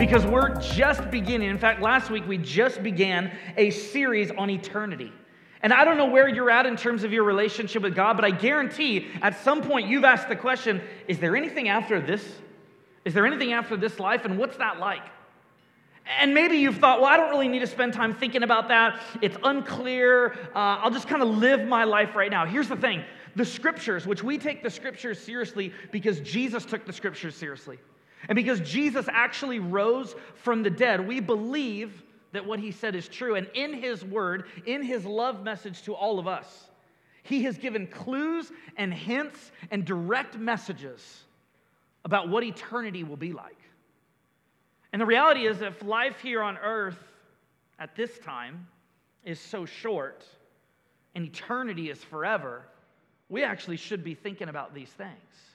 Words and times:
Because 0.00 0.24
we're 0.24 0.58
just 0.62 1.10
beginning. 1.10 1.50
In 1.50 1.58
fact, 1.58 1.82
last 1.82 2.08
week 2.08 2.26
we 2.26 2.38
just 2.38 2.82
began 2.82 3.30
a 3.58 3.68
series 3.68 4.30
on 4.30 4.48
eternity. 4.48 5.12
And 5.60 5.74
I 5.74 5.84
don't 5.84 5.98
know 5.98 6.06
where 6.06 6.26
you're 6.26 6.48
at 6.48 6.64
in 6.64 6.74
terms 6.74 7.04
of 7.04 7.12
your 7.12 7.22
relationship 7.22 7.82
with 7.82 7.94
God, 7.94 8.16
but 8.16 8.24
I 8.24 8.30
guarantee 8.30 9.08
at 9.20 9.38
some 9.44 9.60
point 9.60 9.88
you've 9.88 10.04
asked 10.04 10.30
the 10.30 10.36
question 10.36 10.80
is 11.06 11.18
there 11.18 11.36
anything 11.36 11.68
after 11.68 12.00
this? 12.00 12.26
Is 13.04 13.12
there 13.12 13.26
anything 13.26 13.52
after 13.52 13.76
this 13.76 14.00
life? 14.00 14.24
And 14.24 14.38
what's 14.38 14.56
that 14.56 14.78
like? 14.80 15.02
And 16.18 16.32
maybe 16.32 16.56
you've 16.56 16.78
thought, 16.78 17.02
well, 17.02 17.10
I 17.10 17.18
don't 17.18 17.28
really 17.28 17.48
need 17.48 17.58
to 17.58 17.66
spend 17.66 17.92
time 17.92 18.14
thinking 18.14 18.42
about 18.42 18.68
that. 18.68 19.02
It's 19.20 19.36
unclear. 19.44 20.32
Uh, 20.54 20.80
I'll 20.80 20.90
just 20.90 21.08
kind 21.08 21.22
of 21.22 21.28
live 21.28 21.68
my 21.68 21.84
life 21.84 22.16
right 22.16 22.30
now. 22.30 22.46
Here's 22.46 22.68
the 22.68 22.76
thing 22.76 23.04
the 23.36 23.44
scriptures, 23.44 24.06
which 24.06 24.22
we 24.22 24.38
take 24.38 24.62
the 24.62 24.70
scriptures 24.70 25.18
seriously 25.18 25.74
because 25.92 26.20
Jesus 26.20 26.64
took 26.64 26.86
the 26.86 26.92
scriptures 26.94 27.34
seriously. 27.34 27.78
And 28.28 28.36
because 28.36 28.60
Jesus 28.60 29.06
actually 29.10 29.58
rose 29.58 30.14
from 30.34 30.62
the 30.62 30.70
dead, 30.70 31.06
we 31.06 31.20
believe 31.20 32.02
that 32.32 32.46
what 32.46 32.60
he 32.60 32.70
said 32.70 32.94
is 32.94 33.08
true. 33.08 33.34
And 33.34 33.48
in 33.54 33.72
his 33.72 34.04
word, 34.04 34.44
in 34.66 34.82
his 34.82 35.04
love 35.04 35.42
message 35.42 35.82
to 35.82 35.94
all 35.94 36.18
of 36.18 36.28
us, 36.28 36.70
he 37.22 37.42
has 37.44 37.58
given 37.58 37.86
clues 37.86 38.52
and 38.76 38.92
hints 38.92 39.52
and 39.70 39.84
direct 39.84 40.38
messages 40.38 41.24
about 42.04 42.28
what 42.28 42.44
eternity 42.44 43.04
will 43.04 43.16
be 43.16 43.32
like. 43.32 43.58
And 44.92 45.00
the 45.00 45.06
reality 45.06 45.46
is, 45.46 45.60
if 45.60 45.82
life 45.82 46.20
here 46.20 46.42
on 46.42 46.58
earth 46.58 46.98
at 47.78 47.94
this 47.94 48.18
time 48.18 48.66
is 49.24 49.38
so 49.38 49.64
short 49.64 50.24
and 51.14 51.26
eternity 51.26 51.90
is 51.90 52.02
forever, 52.02 52.62
we 53.28 53.44
actually 53.44 53.76
should 53.76 54.02
be 54.02 54.14
thinking 54.14 54.48
about 54.48 54.74
these 54.74 54.88
things. 54.88 55.49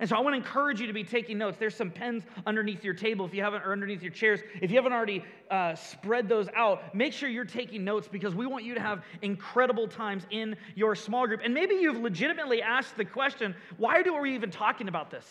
And 0.00 0.08
so 0.08 0.16
I 0.16 0.20
want 0.20 0.34
to 0.34 0.36
encourage 0.36 0.80
you 0.80 0.86
to 0.86 0.92
be 0.92 1.02
taking 1.02 1.38
notes. 1.38 1.56
There's 1.58 1.74
some 1.74 1.90
pens 1.90 2.24
underneath 2.46 2.84
your 2.84 2.94
table 2.94 3.26
if 3.26 3.34
you 3.34 3.42
haven't, 3.42 3.62
or 3.62 3.72
underneath 3.72 4.02
your 4.02 4.12
chairs. 4.12 4.40
If 4.60 4.70
you 4.70 4.76
haven't 4.76 4.92
already 4.92 5.24
uh, 5.50 5.74
spread 5.74 6.28
those 6.28 6.48
out, 6.54 6.94
make 6.94 7.12
sure 7.12 7.28
you're 7.28 7.44
taking 7.44 7.84
notes 7.84 8.06
because 8.06 8.34
we 8.34 8.46
want 8.46 8.64
you 8.64 8.74
to 8.74 8.80
have 8.80 9.04
incredible 9.22 9.88
times 9.88 10.24
in 10.30 10.56
your 10.76 10.94
small 10.94 11.26
group. 11.26 11.40
And 11.42 11.52
maybe 11.52 11.74
you've 11.74 11.98
legitimately 11.98 12.62
asked 12.62 12.96
the 12.96 13.04
question 13.04 13.54
why 13.76 14.02
do 14.02 14.16
we 14.16 14.34
even 14.34 14.50
talking 14.50 14.88
about 14.88 15.10
this? 15.10 15.26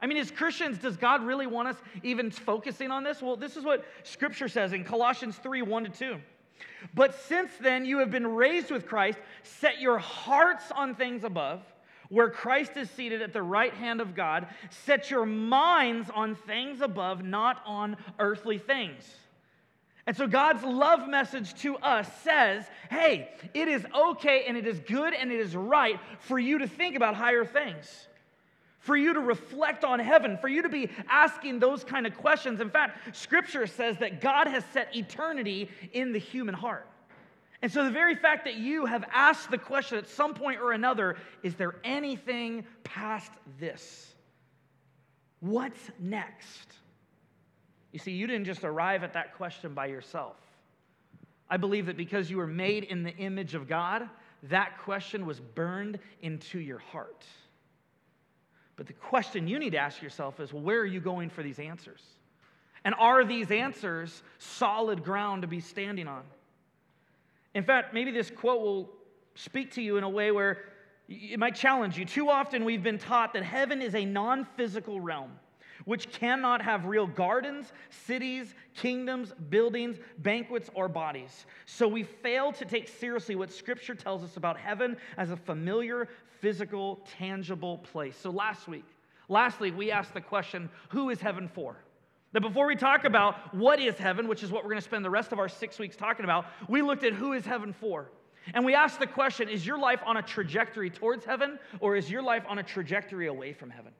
I 0.00 0.06
mean, 0.06 0.18
as 0.18 0.32
Christians, 0.32 0.78
does 0.78 0.96
God 0.96 1.24
really 1.24 1.46
want 1.46 1.68
us 1.68 1.76
even 2.02 2.30
focusing 2.30 2.90
on 2.90 3.04
this? 3.04 3.22
Well, 3.22 3.36
this 3.36 3.56
is 3.56 3.64
what 3.64 3.84
Scripture 4.02 4.48
says 4.48 4.72
in 4.72 4.84
Colossians 4.84 5.36
3 5.36 5.62
1 5.62 5.84
to 5.84 5.90
2. 5.90 6.16
But 6.94 7.14
since 7.14 7.52
then 7.60 7.84
you 7.84 7.98
have 7.98 8.10
been 8.10 8.26
raised 8.26 8.70
with 8.70 8.86
Christ, 8.86 9.18
set 9.42 9.80
your 9.80 9.98
hearts 9.98 10.70
on 10.72 10.94
things 10.96 11.24
above 11.24 11.62
where 12.12 12.28
Christ 12.28 12.76
is 12.76 12.90
seated 12.90 13.22
at 13.22 13.32
the 13.32 13.42
right 13.42 13.72
hand 13.72 14.02
of 14.02 14.14
God. 14.14 14.46
Set 14.84 15.10
your 15.10 15.24
minds 15.24 16.10
on 16.14 16.34
things 16.34 16.82
above, 16.82 17.24
not 17.24 17.62
on 17.64 17.96
earthly 18.18 18.58
things. 18.58 19.02
And 20.06 20.14
so 20.14 20.26
God's 20.26 20.62
love 20.62 21.08
message 21.08 21.54
to 21.62 21.78
us 21.78 22.06
says, 22.22 22.66
hey, 22.90 23.30
it 23.54 23.66
is 23.66 23.86
okay 23.96 24.44
and 24.46 24.58
it 24.58 24.66
is 24.66 24.78
good 24.80 25.14
and 25.14 25.32
it 25.32 25.40
is 25.40 25.56
right 25.56 25.98
for 26.20 26.38
you 26.38 26.58
to 26.58 26.66
think 26.66 26.96
about 26.96 27.14
higher 27.14 27.46
things, 27.46 28.08
for 28.80 28.94
you 28.94 29.14
to 29.14 29.20
reflect 29.20 29.82
on 29.82 29.98
heaven, 29.98 30.36
for 30.36 30.48
you 30.48 30.60
to 30.60 30.68
be 30.68 30.90
asking 31.08 31.60
those 31.60 31.82
kind 31.82 32.06
of 32.06 32.14
questions. 32.18 32.60
In 32.60 32.68
fact, 32.68 33.16
scripture 33.16 33.66
says 33.66 33.96
that 33.98 34.20
God 34.20 34.48
has 34.48 34.64
set 34.74 34.94
eternity 34.94 35.70
in 35.94 36.12
the 36.12 36.18
human 36.18 36.54
heart. 36.54 36.86
And 37.62 37.70
so, 37.70 37.84
the 37.84 37.92
very 37.92 38.16
fact 38.16 38.44
that 38.44 38.56
you 38.56 38.86
have 38.86 39.04
asked 39.12 39.50
the 39.50 39.58
question 39.58 39.96
at 39.96 40.08
some 40.08 40.34
point 40.34 40.60
or 40.60 40.72
another, 40.72 41.16
is 41.44 41.54
there 41.54 41.76
anything 41.84 42.66
past 42.82 43.30
this? 43.60 44.12
What's 45.38 45.90
next? 46.00 46.72
You 47.92 48.00
see, 48.00 48.12
you 48.12 48.26
didn't 48.26 48.46
just 48.46 48.64
arrive 48.64 49.04
at 49.04 49.12
that 49.12 49.36
question 49.36 49.74
by 49.74 49.86
yourself. 49.86 50.36
I 51.48 51.56
believe 51.56 51.86
that 51.86 51.96
because 51.96 52.30
you 52.30 52.38
were 52.38 52.46
made 52.46 52.84
in 52.84 53.04
the 53.04 53.14
image 53.16 53.54
of 53.54 53.68
God, 53.68 54.08
that 54.44 54.78
question 54.78 55.24
was 55.24 55.38
burned 55.38 55.98
into 56.20 56.58
your 56.58 56.78
heart. 56.78 57.24
But 58.74 58.86
the 58.86 58.92
question 58.94 59.46
you 59.46 59.58
need 59.58 59.70
to 59.70 59.78
ask 59.78 60.02
yourself 60.02 60.40
is 60.40 60.52
where 60.52 60.80
are 60.80 60.86
you 60.86 61.00
going 61.00 61.30
for 61.30 61.42
these 61.42 61.60
answers? 61.60 62.02
And 62.84 62.94
are 62.98 63.24
these 63.24 63.52
answers 63.52 64.22
solid 64.38 65.04
ground 65.04 65.42
to 65.42 65.48
be 65.48 65.60
standing 65.60 66.08
on? 66.08 66.22
In 67.54 67.64
fact, 67.64 67.92
maybe 67.92 68.10
this 68.10 68.30
quote 68.30 68.60
will 68.60 68.90
speak 69.34 69.72
to 69.72 69.82
you 69.82 69.96
in 69.96 70.04
a 70.04 70.08
way 70.08 70.30
where 70.30 70.64
it 71.08 71.38
might 71.38 71.54
challenge 71.54 71.98
you. 71.98 72.04
Too 72.04 72.30
often 72.30 72.64
we've 72.64 72.82
been 72.82 72.98
taught 72.98 73.32
that 73.34 73.42
heaven 73.42 73.82
is 73.82 73.94
a 73.94 74.04
non 74.04 74.46
physical 74.56 75.00
realm 75.00 75.32
which 75.84 76.10
cannot 76.10 76.62
have 76.62 76.84
real 76.84 77.06
gardens, 77.06 77.72
cities, 77.90 78.54
kingdoms, 78.74 79.32
buildings, 79.50 79.98
banquets, 80.18 80.70
or 80.74 80.88
bodies. 80.88 81.46
So 81.66 81.88
we 81.88 82.04
fail 82.04 82.52
to 82.52 82.64
take 82.64 82.88
seriously 82.88 83.34
what 83.34 83.52
Scripture 83.52 83.94
tells 83.94 84.22
us 84.22 84.36
about 84.36 84.56
heaven 84.56 84.96
as 85.16 85.30
a 85.30 85.36
familiar, 85.36 86.08
physical, 86.40 87.00
tangible 87.18 87.78
place. 87.78 88.16
So 88.16 88.30
last 88.30 88.68
week, 88.68 88.84
lastly, 89.28 89.70
we 89.70 89.90
asked 89.90 90.14
the 90.14 90.20
question 90.20 90.70
who 90.90 91.10
is 91.10 91.20
heaven 91.20 91.48
for? 91.48 91.76
That 92.32 92.40
before 92.40 92.66
we 92.66 92.76
talk 92.76 93.04
about 93.04 93.54
what 93.54 93.78
is 93.78 93.96
heaven, 93.98 94.26
which 94.26 94.42
is 94.42 94.50
what 94.50 94.64
we're 94.64 94.70
going 94.70 94.80
to 94.80 94.84
spend 94.84 95.04
the 95.04 95.10
rest 95.10 95.32
of 95.32 95.38
our 95.38 95.48
six 95.48 95.78
weeks 95.78 95.96
talking 95.96 96.24
about, 96.24 96.46
we 96.68 96.80
looked 96.80 97.04
at 97.04 97.12
who 97.12 97.34
is 97.34 97.44
heaven 97.44 97.72
for. 97.72 98.10
And 98.54 98.64
we 98.64 98.74
asked 98.74 98.98
the 98.98 99.06
question 99.06 99.48
is 99.48 99.66
your 99.66 99.78
life 99.78 100.00
on 100.04 100.16
a 100.16 100.22
trajectory 100.22 100.90
towards 100.90 101.24
heaven, 101.24 101.58
or 101.80 101.94
is 101.94 102.10
your 102.10 102.22
life 102.22 102.44
on 102.48 102.58
a 102.58 102.62
trajectory 102.62 103.28
away 103.28 103.52
from 103.52 103.70
heaven? 103.70 103.92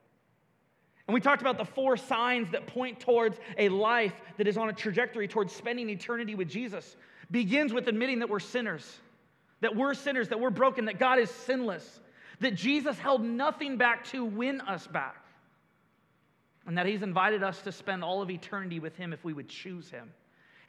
And 1.07 1.13
we 1.13 1.21
talked 1.21 1.41
about 1.41 1.57
the 1.57 1.65
four 1.65 1.95
signs 1.97 2.49
that 2.51 2.65
point 2.65 2.99
towards 2.99 3.37
a 3.57 3.69
life 3.69 4.13
that 4.37 4.47
is 4.47 4.57
on 4.57 4.69
a 4.69 4.73
trajectory 4.73 5.27
towards 5.27 5.53
spending 5.53 5.89
eternity 5.89 6.33
with 6.33 6.49
Jesus. 6.49 6.95
Begins 7.29 7.73
with 7.73 7.87
admitting 7.87 8.19
that 8.19 8.29
we're 8.29 8.39
sinners, 8.39 8.99
that 9.61 9.75
we're 9.75 9.93
sinners, 9.93 10.29
that 10.29 10.39
we're 10.39 10.49
broken, 10.49 10.85
that 10.85 10.99
God 10.99 11.19
is 11.19 11.29
sinless, 11.29 11.99
that 12.39 12.55
Jesus 12.55 12.97
held 12.97 13.23
nothing 13.23 13.77
back 13.77 14.05
to 14.05 14.25
win 14.25 14.61
us 14.61 14.87
back 14.87 15.22
and 16.67 16.77
that 16.77 16.85
He's 16.85 17.01
invited 17.01 17.43
us 17.43 17.61
to 17.61 17.71
spend 17.71 18.03
all 18.03 18.21
of 18.21 18.29
eternity 18.29 18.79
with 18.79 18.95
Him 18.95 19.13
if 19.13 19.23
we 19.23 19.33
would 19.33 19.49
choose 19.49 19.89
Him. 19.89 20.11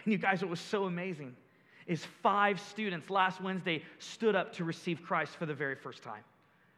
And 0.05 0.13
you 0.13 0.19
guys, 0.19 0.43
what 0.43 0.51
was 0.51 0.61
so 0.61 0.85
amazing 0.85 1.35
is 1.87 2.05
five 2.23 2.61
students 2.61 3.11
last 3.11 3.41
Wednesday 3.41 3.83
stood 3.99 4.35
up 4.35 4.53
to 4.55 4.65
receive 4.65 5.03
Christ 5.03 5.37
for 5.37 5.47
the 5.47 5.55
very 5.55 5.75
first 5.75 6.03
time. 6.03 6.23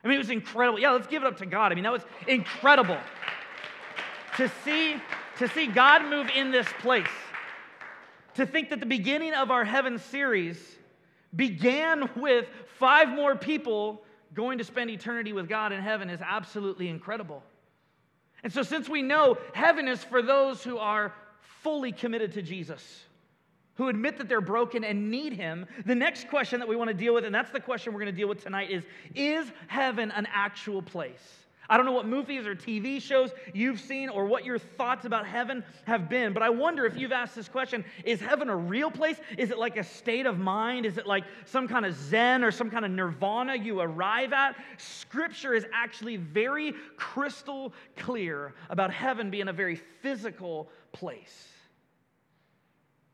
I 0.03 0.09
mean, 0.09 0.17
it 0.17 0.19
was 0.19 0.31
incredible. 0.31 0.79
Yeah, 0.79 0.91
let's 0.91 1.07
give 1.07 1.23
it 1.23 1.27
up 1.27 1.39
to 1.39 1.47
God. 1.47 1.73
I 1.73 1.75
mean, 1.75 1.85
that 1.85 1.93
was 1.93 2.05
incredible 2.27 2.99
to 4.37 4.51
see 4.65 4.97
to 5.39 5.49
see 5.49 5.67
God 5.67 6.09
move 6.09 6.29
in 6.35 6.51
this 6.51 6.67
place. 6.81 7.07
To 8.35 8.47
think 8.47 8.71
that 8.71 8.81
the 8.81 8.87
beginning 8.87 9.35
of 9.35 9.51
our 9.51 9.65
heaven 9.65 9.99
series 9.99 10.59
began 11.35 12.09
with 12.17 12.47
five 12.79 13.09
more 13.09 13.37
people 13.37 14.03
going 14.35 14.59
to 14.59 14.65
spend 14.65 14.91
eternity 14.91 15.33
with 15.33 15.49
God 15.49 15.73
in 15.73 15.81
heaven 15.81 16.11
is 16.11 16.21
absolutely 16.23 16.89
incredible. 16.89 17.43
And 18.47 18.53
so, 18.53 18.63
since 18.63 18.89
we 18.89 19.03
know 19.03 19.39
heaven 19.55 19.89
is 19.89 20.05
for 20.05 20.23
those 20.23 20.63
who 20.63 20.79
are 20.79 21.13
fully 21.65 21.91
committed 21.91 22.35
to 22.35 22.43
Jesus, 22.43 23.03
who 23.75 23.89
admit 23.89 24.19
that 24.19 24.29
they're 24.29 24.41
broken 24.41 24.85
and 24.85 25.11
need 25.11 25.33
Him, 25.33 25.67
the 25.85 25.97
next 25.97 26.29
question 26.29 26.61
that 26.61 26.69
we 26.69 26.77
want 26.77 26.87
to 26.87 26.95
deal 26.95 27.13
with, 27.13 27.25
and 27.25 27.35
that's 27.35 27.51
the 27.51 27.59
question 27.59 27.93
we're 27.93 28.03
going 28.03 28.15
to 28.15 28.17
deal 28.17 28.29
with 28.29 28.45
tonight, 28.45 28.71
is 28.71 28.85
Is 29.17 29.51
heaven 29.67 30.13
an 30.13 30.29
actual 30.33 30.81
place? 30.81 31.46
I 31.69 31.77
don't 31.77 31.87
know 31.87 31.93
what 31.93 32.07
movies 32.07 32.47
or 32.47 32.55
TV 32.55 33.01
shows 33.01 33.31
you've 33.53 33.81
seen 33.81 34.09
or 34.09 34.27
what 34.27 34.45
your 34.45 34.59
thoughts 34.59 35.05
about 35.05 35.27
heaven 35.27 35.65
have 35.85 36.09
been, 36.09 36.33
but 36.33 36.43
I 36.43 36.51
wonder 36.51 36.87
if 36.87 36.97
you've 36.97 37.13
asked 37.13 37.35
this 37.35 37.49
question 37.49 37.85
is 38.05 38.21
heaven 38.21 38.49
a 38.49 38.57
real 38.57 38.91
place? 38.91 39.17
Is 39.37 39.51
it 39.51 39.59
like 39.59 39.77
a 39.77 39.85
state 39.85 40.27
of 40.27 40.39
mind? 40.39 40.87
Is 40.87 40.99
it 40.99 41.07
like 41.07 41.25
some 41.45 41.67
kind 41.67 41.85
of 41.85 41.95
Zen 41.95 42.45
or 42.45 42.51
some 42.51 42.71
kind 42.71 42.85
of 42.85 42.91
nirvana 42.91 43.55
you 43.57 43.81
arrive 43.81 44.33
at? 44.33 44.57
Scripture 44.79 45.55
is 45.55 45.67
actually 45.73 46.17
very 46.17 46.75
crystal 46.97 47.73
clear 47.97 48.55
about 48.71 48.93
heaven 48.93 49.31
being 49.31 49.49
a 49.49 49.53
very 49.53 49.77
physical 49.77 50.69
place. 50.93 51.49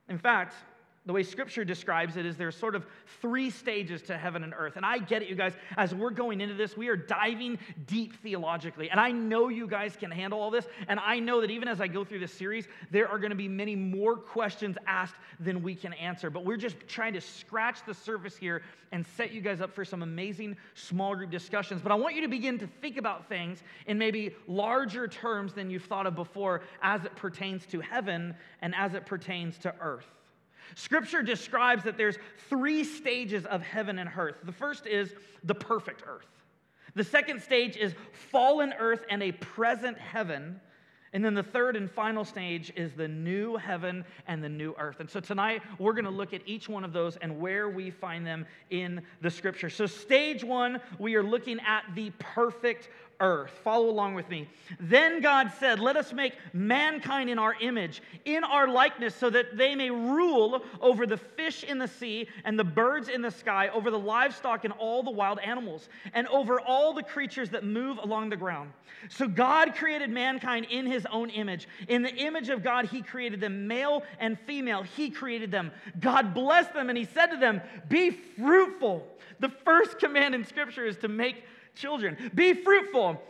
In 0.08 0.18
fact, 0.18 0.54
The 1.04 1.12
way 1.12 1.24
scripture 1.24 1.64
describes 1.64 2.16
it 2.16 2.24
is 2.24 2.36
there's 2.36 2.54
sort 2.54 2.76
of 2.76 2.86
three 3.20 3.50
stages 3.50 4.02
to 4.02 4.16
heaven 4.16 4.44
and 4.44 4.54
earth. 4.56 4.76
And 4.76 4.86
I 4.86 4.98
get 4.98 5.20
it, 5.20 5.28
you 5.28 5.34
guys. 5.34 5.52
As 5.76 5.92
we're 5.92 6.10
going 6.10 6.40
into 6.40 6.54
this, 6.54 6.76
we 6.76 6.86
are 6.88 6.96
diving 6.96 7.58
deep 7.86 8.14
theologically. 8.22 8.88
And 8.88 9.00
I 9.00 9.10
know 9.10 9.48
you 9.48 9.66
guys 9.66 9.96
can 9.96 10.12
handle 10.12 10.40
all 10.40 10.52
this. 10.52 10.68
And 10.86 11.00
I 11.00 11.18
know 11.18 11.40
that 11.40 11.50
even 11.50 11.66
as 11.66 11.80
I 11.80 11.88
go 11.88 12.04
through 12.04 12.20
this 12.20 12.32
series, 12.32 12.68
there 12.92 13.08
are 13.08 13.18
going 13.18 13.30
to 13.30 13.36
be 13.36 13.48
many 13.48 13.74
more 13.74 14.16
questions 14.16 14.76
asked 14.86 15.16
than 15.40 15.60
we 15.60 15.74
can 15.74 15.92
answer. 15.94 16.30
But 16.30 16.44
we're 16.44 16.56
just 16.56 16.76
trying 16.86 17.14
to 17.14 17.20
scratch 17.20 17.84
the 17.84 17.94
surface 17.94 18.36
here 18.36 18.62
and 18.92 19.04
set 19.16 19.32
you 19.32 19.40
guys 19.40 19.60
up 19.60 19.74
for 19.74 19.84
some 19.84 20.02
amazing 20.04 20.56
small 20.74 21.16
group 21.16 21.32
discussions. 21.32 21.82
But 21.82 21.90
I 21.90 21.96
want 21.96 22.14
you 22.14 22.20
to 22.20 22.28
begin 22.28 22.60
to 22.60 22.68
think 22.80 22.96
about 22.96 23.28
things 23.28 23.64
in 23.88 23.98
maybe 23.98 24.36
larger 24.46 25.08
terms 25.08 25.52
than 25.52 25.68
you've 25.68 25.84
thought 25.84 26.06
of 26.06 26.14
before 26.14 26.62
as 26.80 27.04
it 27.04 27.16
pertains 27.16 27.66
to 27.66 27.80
heaven 27.80 28.36
and 28.60 28.72
as 28.76 28.94
it 28.94 29.04
pertains 29.04 29.58
to 29.58 29.74
earth. 29.80 30.06
Scripture 30.74 31.22
describes 31.22 31.84
that 31.84 31.96
there's 31.96 32.16
three 32.48 32.84
stages 32.84 33.46
of 33.46 33.62
heaven 33.62 33.98
and 33.98 34.10
earth. 34.16 34.36
The 34.44 34.52
first 34.52 34.86
is 34.86 35.14
the 35.44 35.54
perfect 35.54 36.02
earth. 36.06 36.26
The 36.94 37.04
second 37.04 37.42
stage 37.42 37.76
is 37.76 37.94
fallen 38.12 38.74
earth 38.78 39.04
and 39.08 39.22
a 39.22 39.32
present 39.32 39.98
heaven. 39.98 40.60
And 41.14 41.22
then 41.22 41.34
the 41.34 41.42
third 41.42 41.76
and 41.76 41.90
final 41.90 42.24
stage 42.24 42.72
is 42.74 42.92
the 42.94 43.08
new 43.08 43.56
heaven 43.56 44.04
and 44.26 44.42
the 44.42 44.48
new 44.48 44.74
earth. 44.78 45.00
And 45.00 45.10
so 45.10 45.20
tonight 45.20 45.62
we're 45.78 45.92
going 45.92 46.06
to 46.06 46.10
look 46.10 46.32
at 46.32 46.40
each 46.46 46.68
one 46.70 46.84
of 46.84 46.92
those 46.94 47.16
and 47.16 47.38
where 47.38 47.68
we 47.68 47.90
find 47.90 48.26
them 48.26 48.46
in 48.70 49.02
the 49.20 49.30
scripture. 49.30 49.68
So, 49.68 49.84
stage 49.84 50.42
one, 50.42 50.80
we 50.98 51.14
are 51.14 51.22
looking 51.22 51.60
at 51.60 51.84
the 51.94 52.10
perfect 52.18 52.88
earth. 53.22 53.52
Follow 53.64 53.88
along 53.88 54.14
with 54.14 54.28
me. 54.28 54.48
Then 54.80 55.20
God 55.22 55.52
said, 55.58 55.78
Let 55.78 55.96
us 55.96 56.12
make 56.12 56.34
mankind 56.52 57.30
in 57.30 57.38
our 57.38 57.54
image, 57.60 58.02
in 58.24 58.44
our 58.44 58.68
likeness, 58.68 59.14
so 59.14 59.30
that 59.30 59.56
they 59.56 59.74
may 59.74 59.90
rule 59.90 60.62
over 60.80 61.06
the 61.06 61.16
fish 61.16 61.62
in 61.62 61.78
the 61.78 61.88
sea 61.88 62.28
and 62.44 62.58
the 62.58 62.64
birds 62.64 63.08
in 63.08 63.22
the 63.22 63.30
sky, 63.30 63.68
over 63.68 63.90
the 63.90 63.98
livestock 63.98 64.64
and 64.64 64.74
all 64.74 65.02
the 65.02 65.10
wild 65.10 65.38
animals, 65.38 65.88
and 66.12 66.26
over 66.28 66.60
all 66.60 66.92
the 66.92 67.02
creatures 67.02 67.48
that 67.50 67.64
move 67.64 67.98
along 67.98 68.28
the 68.28 68.36
ground. 68.36 68.72
So 69.08 69.28
God 69.28 69.74
created 69.74 70.10
mankind 70.10 70.66
in 70.68 70.86
his 70.86 71.06
own 71.06 71.30
image. 71.30 71.68
In 71.88 72.02
the 72.02 72.14
image 72.14 72.48
of 72.48 72.62
God, 72.62 72.86
he 72.86 73.02
created 73.02 73.40
them, 73.40 73.66
male 73.66 74.02
and 74.18 74.38
female. 74.40 74.82
He 74.82 75.10
created 75.10 75.50
them. 75.50 75.70
God 76.00 76.34
blessed 76.34 76.74
them, 76.74 76.88
and 76.88 76.98
he 76.98 77.04
said 77.04 77.26
to 77.26 77.36
them, 77.36 77.60
Be 77.88 78.10
fruitful. 78.10 79.06
The 79.38 79.48
first 79.48 79.98
command 79.98 80.34
in 80.34 80.44
Scripture 80.44 80.84
is 80.84 80.96
to 80.98 81.08
make 81.08 81.44
children. 81.74 82.30
Be 82.34 82.54
fruitful 82.54 83.20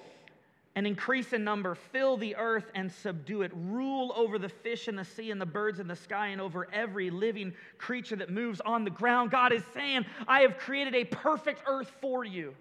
and 0.74 0.86
increase 0.86 1.32
in 1.32 1.44
number, 1.44 1.74
fill 1.74 2.16
the 2.16 2.34
earth 2.36 2.70
and 2.74 2.90
subdue 2.90 3.42
it, 3.42 3.52
rule 3.54 4.12
over 4.16 4.38
the 4.38 4.48
fish 4.48 4.88
in 4.88 4.96
the 4.96 5.04
sea 5.04 5.30
and 5.30 5.40
the 5.40 5.46
birds 5.46 5.80
in 5.80 5.86
the 5.86 5.96
sky 5.96 6.28
and 6.28 6.40
over 6.40 6.66
every 6.72 7.10
living 7.10 7.52
creature 7.76 8.16
that 8.16 8.30
moves 8.30 8.60
on 8.62 8.84
the 8.84 8.90
ground. 8.90 9.30
God 9.30 9.52
is 9.52 9.62
saying, 9.74 10.06
I 10.26 10.40
have 10.40 10.56
created 10.56 10.94
a 10.94 11.04
perfect 11.04 11.62
earth 11.66 11.92
for 12.00 12.24
you, 12.24 12.54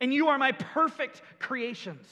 and 0.00 0.14
you 0.14 0.28
are 0.28 0.38
my 0.38 0.52
perfect 0.52 1.22
creations. 1.40 2.06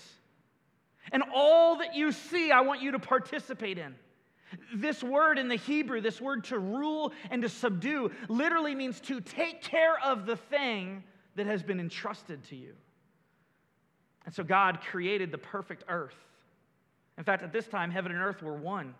And 1.12 1.22
all 1.32 1.76
that 1.76 1.94
you 1.94 2.10
see, 2.10 2.50
I 2.50 2.62
want 2.62 2.82
you 2.82 2.90
to 2.90 2.98
participate 2.98 3.78
in. 3.78 3.94
This 4.74 5.04
word 5.04 5.38
in 5.38 5.46
the 5.48 5.56
Hebrew, 5.56 6.00
this 6.00 6.20
word 6.20 6.44
to 6.44 6.58
rule 6.58 7.12
and 7.30 7.42
to 7.42 7.48
subdue, 7.48 8.10
literally 8.28 8.74
means 8.74 9.00
to 9.02 9.20
take 9.20 9.62
care 9.62 10.00
of 10.04 10.26
the 10.26 10.36
thing 10.36 11.04
that 11.36 11.46
has 11.46 11.62
been 11.62 11.80
entrusted 11.80 12.42
to 12.44 12.56
you. 12.56 12.74
And 14.24 14.34
so 14.34 14.42
God 14.42 14.80
created 14.80 15.30
the 15.30 15.38
perfect 15.38 15.84
earth. 15.88 16.16
In 17.16 17.24
fact, 17.24 17.42
at 17.42 17.52
this 17.52 17.66
time, 17.66 17.90
heaven 17.90 18.12
and 18.12 18.20
earth 18.20 18.42
were 18.42 18.56
one. 18.56 18.94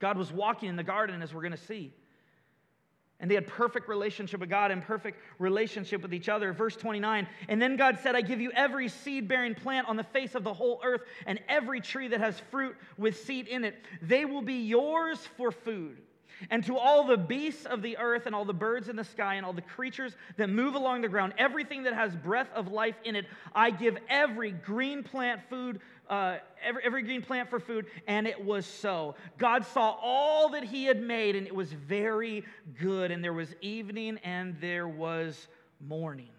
God 0.00 0.16
was 0.16 0.32
walking 0.32 0.68
in 0.68 0.76
the 0.76 0.82
garden, 0.82 1.22
as 1.22 1.32
we're 1.32 1.42
going 1.42 1.52
to 1.52 1.58
see. 1.58 1.92
And 3.20 3.30
they 3.30 3.36
had 3.36 3.46
perfect 3.46 3.88
relationship 3.88 4.40
with 4.40 4.50
God 4.50 4.72
and 4.72 4.82
perfect 4.82 5.20
relationship 5.38 6.02
with 6.02 6.12
each 6.12 6.28
other. 6.28 6.52
Verse 6.52 6.74
29 6.74 7.28
And 7.48 7.62
then 7.62 7.76
God 7.76 7.98
said, 8.02 8.16
I 8.16 8.20
give 8.20 8.40
you 8.40 8.50
every 8.52 8.88
seed 8.88 9.28
bearing 9.28 9.54
plant 9.54 9.88
on 9.88 9.96
the 9.96 10.02
face 10.02 10.34
of 10.34 10.42
the 10.42 10.52
whole 10.52 10.80
earth, 10.84 11.02
and 11.24 11.38
every 11.48 11.80
tree 11.80 12.08
that 12.08 12.18
has 12.18 12.40
fruit 12.50 12.74
with 12.96 13.22
seed 13.22 13.46
in 13.46 13.62
it. 13.62 13.76
They 14.00 14.24
will 14.24 14.42
be 14.42 14.66
yours 14.66 15.18
for 15.36 15.52
food. 15.52 15.98
And 16.50 16.64
to 16.64 16.76
all 16.76 17.04
the 17.04 17.16
beasts 17.16 17.66
of 17.66 17.82
the 17.82 17.98
earth, 17.98 18.26
and 18.26 18.34
all 18.34 18.44
the 18.44 18.52
birds 18.52 18.88
in 18.88 18.96
the 18.96 19.04
sky, 19.04 19.34
and 19.34 19.46
all 19.46 19.52
the 19.52 19.62
creatures 19.62 20.16
that 20.36 20.48
move 20.48 20.74
along 20.74 21.02
the 21.02 21.08
ground, 21.08 21.34
everything 21.38 21.84
that 21.84 21.94
has 21.94 22.14
breath 22.14 22.48
of 22.54 22.68
life 22.68 22.96
in 23.04 23.16
it, 23.16 23.26
I 23.54 23.70
give 23.70 23.96
every 24.08 24.52
green 24.52 25.02
plant 25.02 25.40
food, 25.48 25.80
uh, 26.08 26.38
every, 26.62 26.82
every 26.84 27.02
green 27.02 27.22
plant 27.22 27.50
for 27.50 27.60
food. 27.60 27.86
And 28.06 28.26
it 28.26 28.44
was 28.44 28.66
so. 28.66 29.14
God 29.38 29.64
saw 29.66 29.96
all 30.02 30.50
that 30.50 30.64
He 30.64 30.84
had 30.84 31.00
made, 31.00 31.36
and 31.36 31.46
it 31.46 31.54
was 31.54 31.72
very 31.72 32.44
good. 32.78 33.10
And 33.10 33.22
there 33.22 33.32
was 33.32 33.54
evening, 33.60 34.18
and 34.24 34.56
there 34.60 34.88
was 34.88 35.48
morning. 35.80 36.30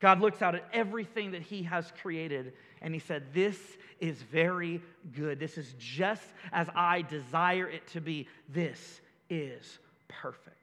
God 0.00 0.20
looks 0.20 0.42
out 0.42 0.56
at 0.56 0.68
everything 0.72 1.30
that 1.30 1.42
He 1.42 1.62
has 1.62 1.92
created, 2.02 2.54
and 2.82 2.92
He 2.92 3.00
said, 3.00 3.32
This 3.32 3.58
is 4.00 4.20
very 4.20 4.82
good. 5.14 5.38
This 5.38 5.56
is 5.56 5.74
just 5.78 6.26
as 6.52 6.68
I 6.74 7.02
desire 7.02 7.68
it 7.68 7.86
to 7.88 8.00
be. 8.00 8.28
This 8.48 9.00
is 9.30 9.78
perfect. 10.08 10.56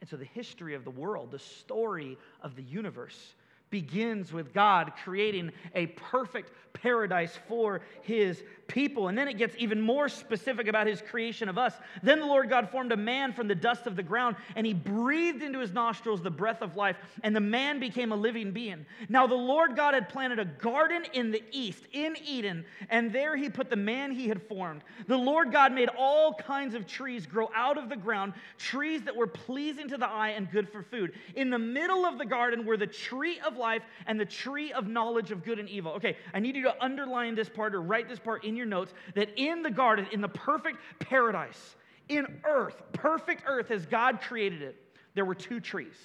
And 0.00 0.08
so, 0.08 0.16
the 0.16 0.26
history 0.26 0.74
of 0.74 0.84
the 0.84 0.90
world, 0.90 1.30
the 1.30 1.38
story 1.38 2.18
of 2.42 2.54
the 2.54 2.62
universe, 2.62 3.34
begins 3.74 4.32
with 4.32 4.54
God 4.54 4.92
creating 5.02 5.50
a 5.74 5.86
perfect 5.86 6.52
paradise 6.74 7.36
for 7.48 7.80
his 8.02 8.40
people. 8.66 9.08
And 9.08 9.16
then 9.16 9.26
it 9.26 9.38
gets 9.38 9.54
even 9.58 9.80
more 9.80 10.08
specific 10.08 10.68
about 10.68 10.86
his 10.86 11.00
creation 11.00 11.48
of 11.48 11.58
us. 11.58 11.74
Then 12.02 12.20
the 12.20 12.26
Lord 12.26 12.48
God 12.48 12.70
formed 12.70 12.92
a 12.92 12.96
man 12.96 13.32
from 13.32 13.48
the 13.48 13.54
dust 13.54 13.86
of 13.86 13.96
the 13.96 14.02
ground, 14.02 14.36
and 14.54 14.66
he 14.66 14.74
breathed 14.74 15.42
into 15.42 15.58
his 15.58 15.72
nostrils 15.72 16.22
the 16.22 16.30
breath 16.30 16.62
of 16.62 16.76
life, 16.76 16.96
and 17.22 17.34
the 17.34 17.40
man 17.40 17.80
became 17.80 18.12
a 18.12 18.16
living 18.16 18.52
being. 18.52 18.86
Now 19.08 19.26
the 19.26 19.34
Lord 19.34 19.76
God 19.76 19.94
had 19.94 20.08
planted 20.08 20.38
a 20.38 20.44
garden 20.44 21.04
in 21.12 21.30
the 21.32 21.42
east, 21.50 21.82
in 21.92 22.16
Eden, 22.24 22.64
and 22.90 23.12
there 23.12 23.36
he 23.36 23.48
put 23.48 23.70
the 23.70 23.76
man 23.76 24.12
he 24.12 24.28
had 24.28 24.42
formed. 24.42 24.82
The 25.08 25.16
Lord 25.16 25.52
God 25.52 25.72
made 25.72 25.88
all 25.98 26.34
kinds 26.34 26.74
of 26.74 26.86
trees 26.86 27.26
grow 27.26 27.50
out 27.54 27.76
of 27.76 27.88
the 27.88 27.96
ground, 27.96 28.34
trees 28.56 29.02
that 29.02 29.16
were 29.16 29.26
pleasing 29.26 29.88
to 29.88 29.96
the 29.96 30.08
eye 30.08 30.30
and 30.30 30.50
good 30.50 30.68
for 30.68 30.82
food. 30.82 31.12
In 31.34 31.50
the 31.50 31.58
middle 31.58 32.06
of 32.06 32.18
the 32.18 32.26
garden 32.26 32.64
were 32.64 32.76
the 32.76 32.86
tree 32.86 33.40
of 33.44 33.56
life 33.56 33.63
and 34.06 34.18
the 34.18 34.24
tree 34.24 34.72
of 34.72 34.86
knowledge 34.86 35.30
of 35.30 35.44
good 35.44 35.58
and 35.58 35.68
evil. 35.68 35.92
Okay, 35.92 36.16
I 36.32 36.40
need 36.40 36.56
you 36.56 36.62
to 36.64 36.84
underline 36.84 37.34
this 37.34 37.48
part 37.48 37.74
or 37.74 37.82
write 37.82 38.08
this 38.08 38.18
part 38.18 38.44
in 38.44 38.56
your 38.56 38.66
notes 38.66 38.92
that 39.14 39.30
in 39.36 39.62
the 39.62 39.70
garden, 39.70 40.06
in 40.12 40.20
the 40.20 40.28
perfect 40.28 40.78
paradise, 40.98 41.76
in 42.08 42.26
earth, 42.44 42.82
perfect 42.92 43.44
earth 43.46 43.70
as 43.70 43.86
God 43.86 44.20
created 44.20 44.62
it, 44.62 44.76
there 45.14 45.24
were 45.24 45.34
two 45.34 45.60
trees, 45.60 45.96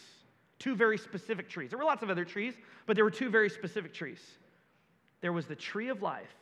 two 0.59 0.75
very 0.75 0.97
specific 0.97 1.49
trees. 1.49 1.71
There 1.71 1.79
were 1.79 1.85
lots 1.85 2.03
of 2.03 2.09
other 2.09 2.25
trees, 2.25 2.53
but 2.85 2.95
there 2.95 3.03
were 3.03 3.11
two 3.11 3.29
very 3.29 3.49
specific 3.49 3.93
trees. 3.93 4.21
There 5.21 5.33
was 5.33 5.45
the 5.45 5.55
tree 5.55 5.89
of 5.89 6.01
life, 6.01 6.33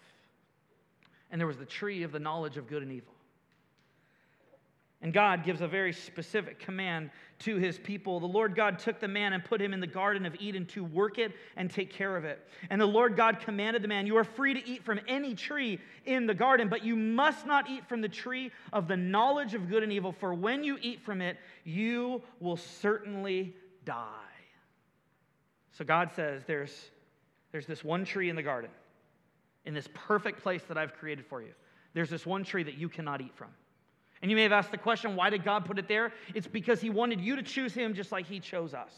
and 1.32 1.40
there 1.42 1.48
was 1.48 1.58
the 1.58 1.66
tree 1.66 2.04
of 2.04 2.12
the 2.12 2.20
knowledge 2.20 2.58
of 2.58 2.68
good 2.68 2.84
and 2.84 2.92
evil. 2.92 3.14
And 5.02 5.14
God 5.14 5.44
gives 5.44 5.62
a 5.62 5.68
very 5.68 5.94
specific 5.94 6.60
command 6.60 7.12
to 7.40 7.58
his 7.58 7.78
people. 7.78 8.20
The 8.20 8.26
Lord 8.26 8.56
God 8.56 8.80
took 8.80 9.00
the 9.00 9.08
man 9.08 9.34
and 9.34 9.46
put 9.46 9.62
him 9.62 9.72
in 9.72 9.80
the 9.80 9.86
Garden 9.86 10.26
of 10.26 10.36
Eden 10.40 10.66
to 10.68 10.84
work 10.84 11.20
it 11.20 11.34
and 11.56 11.70
take 11.70 11.92
care 11.92 12.18
of 12.18 12.26
it. 12.26 12.44
And 12.72 12.82
the 12.82 12.88
Lord 12.88 13.16
God 13.16 13.40
commanded 13.40 13.84
the 13.84 13.88
man, 13.88 14.08
You 14.08 14.18
are 14.18 14.24
free 14.24 14.56
to 14.56 14.68
eat 14.68 14.84
from 14.84 15.00
any 15.08 15.36
tree 15.36 15.80
in 16.06 16.26
the 16.26 16.34
garden, 16.34 16.68
but 16.68 16.84
you 16.84 16.96
must 16.96 17.46
not 17.46 17.70
eat 17.70 17.88
from 17.88 18.02
the 18.02 18.10
tree 18.10 18.52
of 18.74 18.88
the 18.88 18.98
knowledge 18.98 19.54
of 19.54 19.70
good 19.70 19.84
and 19.84 19.92
evil, 19.92 20.12
for 20.12 20.34
when 20.34 20.64
you 20.64 20.80
eat 20.82 21.02
from 21.02 21.22
it, 21.22 21.38
you 21.64 22.24
will 22.40 22.58
certainly 22.58 23.56
die. 23.86 24.04
So 25.74 25.86
God 25.86 26.10
says, 26.16 26.42
There's, 26.48 26.90
there's 27.52 27.68
this 27.68 27.84
one 27.84 28.04
tree 28.04 28.32
in 28.32 28.36
the 28.36 28.42
garden, 28.42 28.72
in 29.66 29.76
this 29.76 29.88
perfect 29.94 30.42
place 30.42 30.64
that 30.70 30.78
I've 30.78 30.96
created 30.96 31.28
for 31.28 31.44
you. 31.44 31.52
There's 31.94 32.10
this 32.10 32.26
one 32.26 32.44
tree 32.44 32.64
that 32.64 32.80
you 32.80 32.90
cannot 32.90 33.22
eat 33.22 33.36
from. 33.36 33.50
And 34.22 34.32
you 34.32 34.38
may 34.38 34.44
have 34.44 34.52
asked 34.52 34.72
the 34.72 34.78
question, 34.78 35.16
why 35.16 35.30
did 35.30 35.44
God 35.44 35.66
put 35.66 35.78
it 35.78 35.88
there? 35.88 36.12
It's 36.34 36.48
because 36.48 36.82
He 36.82 36.90
wanted 36.90 37.22
you 37.22 37.36
to 37.36 37.44
choose 37.44 37.74
Him 37.74 37.94
just 37.94 38.12
like 38.12 38.26
He 38.26 38.40
chose 38.40 38.74
us. 38.74 38.94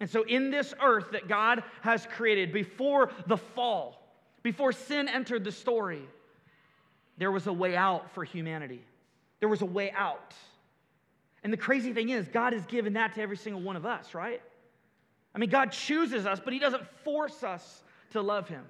And 0.00 0.08
so, 0.08 0.22
in 0.22 0.50
this 0.50 0.72
earth 0.82 1.10
that 1.12 1.28
God 1.28 1.62
has 1.82 2.06
created 2.06 2.52
before 2.52 3.10
the 3.26 3.36
fall, 3.36 4.02
before 4.42 4.72
sin 4.72 5.08
entered 5.08 5.44
the 5.44 5.52
story, 5.52 6.02
there 7.18 7.30
was 7.30 7.46
a 7.46 7.52
way 7.52 7.76
out 7.76 8.10
for 8.12 8.24
humanity. 8.24 8.82
There 9.40 9.48
was 9.48 9.60
a 9.60 9.66
way 9.66 9.90
out. 9.92 10.34
And 11.44 11.52
the 11.52 11.58
crazy 11.58 11.92
thing 11.92 12.08
is, 12.08 12.28
God 12.28 12.54
has 12.54 12.64
given 12.66 12.94
that 12.94 13.14
to 13.14 13.20
every 13.20 13.36
single 13.36 13.60
one 13.60 13.76
of 13.76 13.84
us, 13.84 14.14
right? 14.14 14.40
I 15.34 15.38
mean, 15.38 15.50
God 15.50 15.72
chooses 15.72 16.24
us, 16.24 16.40
but 16.42 16.54
He 16.54 16.58
doesn't 16.58 16.86
force 17.04 17.42
us 17.42 17.82
to 18.12 18.22
love 18.22 18.48
Him. 18.48 18.64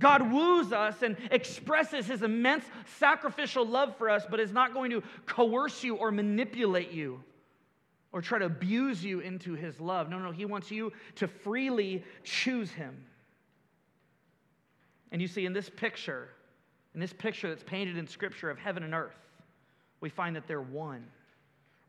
God 0.00 0.32
woos 0.32 0.72
us 0.72 1.02
and 1.02 1.16
expresses 1.30 2.06
his 2.06 2.22
immense 2.22 2.64
sacrificial 2.98 3.64
love 3.64 3.96
for 3.96 4.10
us, 4.10 4.24
but 4.28 4.40
is 4.40 4.50
not 4.50 4.74
going 4.74 4.90
to 4.90 5.02
coerce 5.26 5.84
you 5.84 5.94
or 5.94 6.10
manipulate 6.10 6.90
you 6.90 7.22
or 8.12 8.20
try 8.20 8.38
to 8.38 8.46
abuse 8.46 9.04
you 9.04 9.20
into 9.20 9.54
his 9.54 9.78
love. 9.78 10.08
No, 10.08 10.18
no, 10.18 10.32
he 10.32 10.46
wants 10.46 10.70
you 10.70 10.92
to 11.16 11.28
freely 11.28 12.02
choose 12.24 12.70
him. 12.72 12.96
And 15.12 15.20
you 15.20 15.28
see, 15.28 15.44
in 15.44 15.52
this 15.52 15.68
picture, 15.68 16.30
in 16.94 17.00
this 17.00 17.12
picture 17.12 17.48
that's 17.48 17.62
painted 17.62 17.96
in 17.96 18.06
scripture 18.06 18.50
of 18.50 18.58
heaven 18.58 18.82
and 18.82 18.94
earth, 18.94 19.16
we 20.00 20.08
find 20.08 20.34
that 20.34 20.48
they're 20.48 20.60
one. 20.60 21.06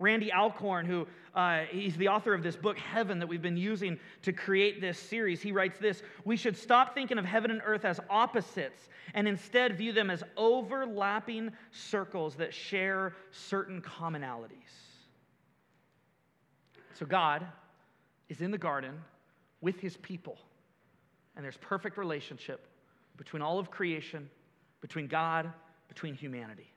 Randy 0.01 0.33
Alcorn, 0.33 0.85
who 0.85 1.07
uh, 1.35 1.61
he's 1.69 1.95
the 1.95 2.09
author 2.09 2.33
of 2.33 2.43
this 2.43 2.55
book, 2.55 2.77
Heaven, 2.77 3.19
that 3.19 3.27
we've 3.27 3.41
been 3.41 3.55
using 3.55 3.99
to 4.23 4.33
create 4.33 4.81
this 4.81 4.99
series, 4.99 5.41
he 5.41 5.51
writes 5.51 5.77
this 5.79 6.03
We 6.25 6.35
should 6.35 6.57
stop 6.57 6.93
thinking 6.93 7.17
of 7.17 7.23
heaven 7.23 7.51
and 7.51 7.61
earth 7.63 7.85
as 7.85 7.99
opposites 8.09 8.89
and 9.13 9.27
instead 9.27 9.77
view 9.77 9.93
them 9.93 10.09
as 10.09 10.23
overlapping 10.35 11.51
circles 11.71 12.35
that 12.35 12.53
share 12.53 13.13
certain 13.31 13.81
commonalities. 13.81 14.71
So, 16.95 17.05
God 17.05 17.45
is 18.27 18.41
in 18.41 18.51
the 18.51 18.57
garden 18.57 18.95
with 19.61 19.79
his 19.79 19.97
people, 19.97 20.37
and 21.35 21.45
there's 21.45 21.57
perfect 21.57 21.97
relationship 21.97 22.67
between 23.17 23.41
all 23.41 23.59
of 23.59 23.71
creation, 23.71 24.29
between 24.81 25.07
God, 25.07 25.51
between 25.87 26.15
humanity. 26.15 26.71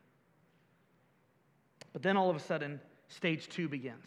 But 1.92 2.02
then 2.02 2.16
all 2.16 2.28
of 2.28 2.36
a 2.36 2.40
sudden, 2.40 2.80
stage 3.14 3.48
two 3.48 3.68
begins. 3.68 4.06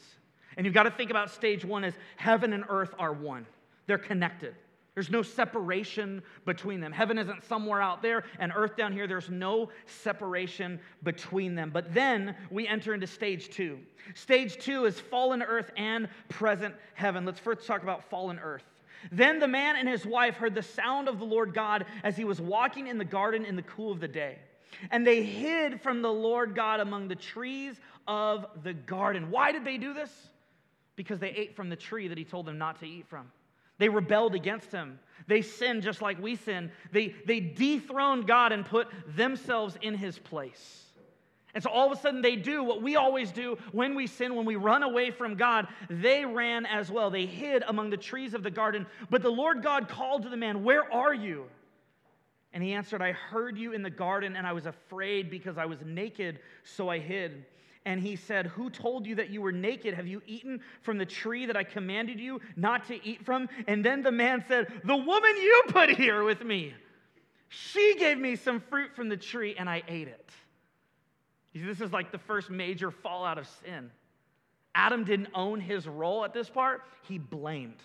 And 0.56 0.66
you've 0.66 0.74
got 0.74 0.84
to 0.84 0.92
think 0.92 1.12
about 1.12 1.30
stage 1.30 1.64
one 1.64 1.84
as 1.84 1.94
heaven 2.16 2.54
and 2.54 2.64
earth 2.70 2.94
are 3.00 3.14
one, 3.14 3.46
they're 3.86 3.98
connected. 3.98 4.56
There's 4.94 5.12
no 5.12 5.22
separation 5.22 6.24
between 6.44 6.80
them. 6.80 6.92
Heaven 6.92 7.20
isn't 7.20 7.44
somewhere 7.44 7.80
out 7.80 8.02
there, 8.02 8.24
and 8.40 8.52
earth 8.56 8.76
down 8.76 8.94
here, 8.94 9.06
there's 9.06 9.30
no 9.30 9.70
separation 9.86 10.80
between 11.04 11.54
them. 11.54 11.70
But 11.72 11.94
then 11.94 12.36
we 12.50 12.68
enter 12.68 12.96
into 12.96 13.06
stage 13.06 13.52
two. 13.52 13.78
Stage 14.16 14.58
two 14.58 14.86
is 14.86 15.00
fallen 15.00 15.44
earth 15.44 15.70
and 15.78 16.10
present 16.30 16.74
heaven. 16.96 17.26
Let's 17.26 17.40
first 17.40 17.68
talk 17.68 17.84
about 17.84 18.10
fallen 18.10 18.40
earth. 18.40 18.64
Then 19.12 19.38
the 19.38 19.48
man 19.48 19.76
and 19.76 19.88
his 19.88 20.04
wife 20.04 20.38
heard 20.38 20.56
the 20.56 20.64
sound 20.64 21.08
of 21.08 21.20
the 21.20 21.26
Lord 21.26 21.54
God 21.54 21.86
as 22.04 22.18
he 22.18 22.24
was 22.24 22.42
walking 22.42 22.88
in 22.88 22.98
the 22.98 23.06
garden 23.06 23.46
in 23.46 23.56
the 23.56 23.62
cool 23.62 23.92
of 23.92 24.00
the 24.00 24.08
day. 24.08 24.40
And 24.92 25.06
they 25.06 25.24
hid 25.24 25.82
from 25.82 26.02
the 26.02 26.12
Lord 26.12 26.56
God 26.56 26.80
among 26.80 27.08
the 27.08 27.16
trees 27.16 27.80
of 28.08 28.46
the 28.64 28.74
garden. 28.74 29.32
Why 29.32 29.52
did 29.52 29.66
they 29.66 29.78
do 29.78 29.94
this? 29.94 30.12
Because 30.96 31.20
they 31.20 31.30
ate 31.30 31.56
from 31.56 31.70
the 31.70 31.76
tree 31.76 32.08
that 32.08 32.18
he 32.18 32.24
told 32.24 32.46
them 32.46 32.58
not 32.58 32.80
to 32.80 32.88
eat 32.88 33.08
from. 33.08 33.32
They 33.78 33.90
rebelled 33.90 34.34
against 34.34 34.72
him. 34.72 35.00
They 35.28 35.42
sinned 35.42 35.84
just 35.84 36.02
like 36.02 36.22
we 36.22 36.36
sin. 36.36 36.72
They, 36.92 37.14
they 37.26 37.40
dethroned 37.40 38.28
God 38.28 38.52
and 38.52 38.66
put 38.66 38.88
themselves 39.16 39.78
in 39.82 39.94
his 39.94 40.18
place. 40.18 40.84
And 41.54 41.64
so 41.64 41.70
all 41.70 41.92
of 41.92 41.98
a 41.98 42.02
sudden 42.02 42.22
they 42.22 42.36
do 42.36 42.64
what 42.64 42.84
we 42.84 42.96
always 42.96 43.32
do 43.32 43.58
when 43.72 43.96
we 43.96 44.08
sin, 44.08 44.36
when 44.36 44.46
we 44.46 44.56
run 44.56 44.84
away 44.84 45.12
from 45.12 45.36
God. 45.36 45.68
They 45.90 46.24
ran 46.26 46.66
as 46.66 46.92
well. 46.92 47.10
They 47.10 47.26
hid 47.26 47.64
among 47.68 47.90
the 47.90 47.98
trees 47.98 48.34
of 48.34 48.44
the 48.44 48.52
garden. 48.52 48.86
But 49.10 49.22
the 49.22 49.32
Lord 49.32 49.64
God 49.64 49.90
called 49.90 50.24
to 50.24 50.30
the 50.30 50.38
man, 50.38 50.64
Where 50.64 50.92
are 50.94 51.14
you? 51.14 51.46
And 52.58 52.64
he 52.64 52.74
answered, 52.74 53.04
I 53.04 53.12
heard 53.12 53.56
you 53.56 53.74
in 53.74 53.84
the 53.84 53.90
garden, 53.92 54.36
and 54.36 54.48
I 54.48 54.52
was 54.52 54.66
afraid 54.66 55.30
because 55.30 55.60
I 55.60 55.66
was 55.68 55.78
naked, 55.86 56.40
so 56.64 56.90
I 56.90 56.98
hid. 56.98 57.46
And 57.86 58.02
he 58.02 58.16
said, 58.16 58.48
Who 58.48 58.72
told 58.72 59.06
you 59.06 59.14
that 59.14 59.30
you 59.30 59.44
were 59.44 59.52
naked? 59.52 59.94
Have 59.94 60.08
you 60.08 60.24
eaten 60.26 60.62
from 60.82 60.98
the 60.98 61.06
tree 61.06 61.46
that 61.46 61.56
I 61.56 61.64
commanded 61.64 62.20
you 62.20 62.42
not 62.56 62.88
to 62.88 63.00
eat 63.08 63.24
from? 63.24 63.48
And 63.68 63.86
then 63.86 64.02
the 64.02 64.12
man 64.12 64.44
said, 64.48 64.74
The 64.86 64.98
woman 64.98 65.38
you 65.38 65.64
put 65.68 65.92
here 65.92 66.24
with 66.24 66.44
me, 66.44 66.74
she 67.48 67.96
gave 68.00 68.18
me 68.18 68.36
some 68.36 68.60
fruit 68.60 68.96
from 68.96 69.08
the 69.08 69.18
tree, 69.18 69.54
and 69.56 69.70
I 69.70 69.84
ate 69.88 70.08
it. 70.08 70.32
This 71.54 71.80
is 71.80 71.92
like 71.92 72.12
the 72.12 72.18
first 72.18 72.50
major 72.50 72.90
fallout 72.90 73.38
of 73.38 73.48
sin. 73.64 73.92
Adam 74.74 75.04
didn't 75.04 75.30
own 75.36 75.60
his 75.60 75.88
role 75.88 76.26
at 76.26 76.34
this 76.34 76.50
part, 76.50 76.82
he 77.04 77.20
blamed. 77.20 77.84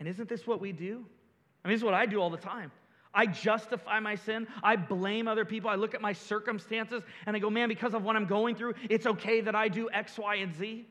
And 0.00 0.08
isn't 0.08 0.30
this 0.30 0.46
what 0.46 0.58
we 0.58 0.72
do? 0.72 1.04
I 1.62 1.68
mean, 1.68 1.74
this 1.74 1.80
is 1.80 1.84
what 1.84 1.92
I 1.92 2.06
do 2.06 2.18
all 2.18 2.30
the 2.30 2.38
time. 2.38 2.72
I 3.14 3.26
justify 3.26 4.00
my 4.00 4.14
sin. 4.14 4.46
I 4.62 4.76
blame 4.76 5.28
other 5.28 5.44
people. 5.44 5.68
I 5.70 5.74
look 5.74 5.94
at 5.94 6.00
my 6.00 6.12
circumstances 6.12 7.02
and 7.26 7.36
I 7.36 7.38
go, 7.38 7.50
man, 7.50 7.68
because 7.68 7.94
of 7.94 8.02
what 8.02 8.16
I'm 8.16 8.26
going 8.26 8.56
through, 8.56 8.74
it's 8.88 9.06
okay 9.06 9.40
that 9.42 9.54
I 9.54 9.68
do 9.68 9.90
X, 9.90 10.18
Y, 10.18 10.36
and 10.36 10.54
Z. 10.54 10.86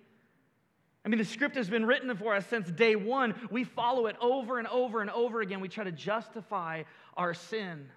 I 1.03 1.09
mean, 1.09 1.17
the 1.17 1.25
script 1.25 1.55
has 1.55 1.69
been 1.69 1.85
written 1.85 2.15
for 2.15 2.35
us 2.35 2.45
since 2.45 2.69
day 2.69 2.95
one. 2.95 3.33
We 3.49 3.63
follow 3.63 4.05
it 4.05 4.15
over 4.21 4.59
and 4.59 4.67
over 4.67 5.01
and 5.01 5.09
over 5.09 5.41
again. 5.41 5.59
We 5.59 5.67
try 5.67 5.83
to 5.83 5.91
justify 5.91 6.83
our 7.17 7.33
sin. 7.33 7.89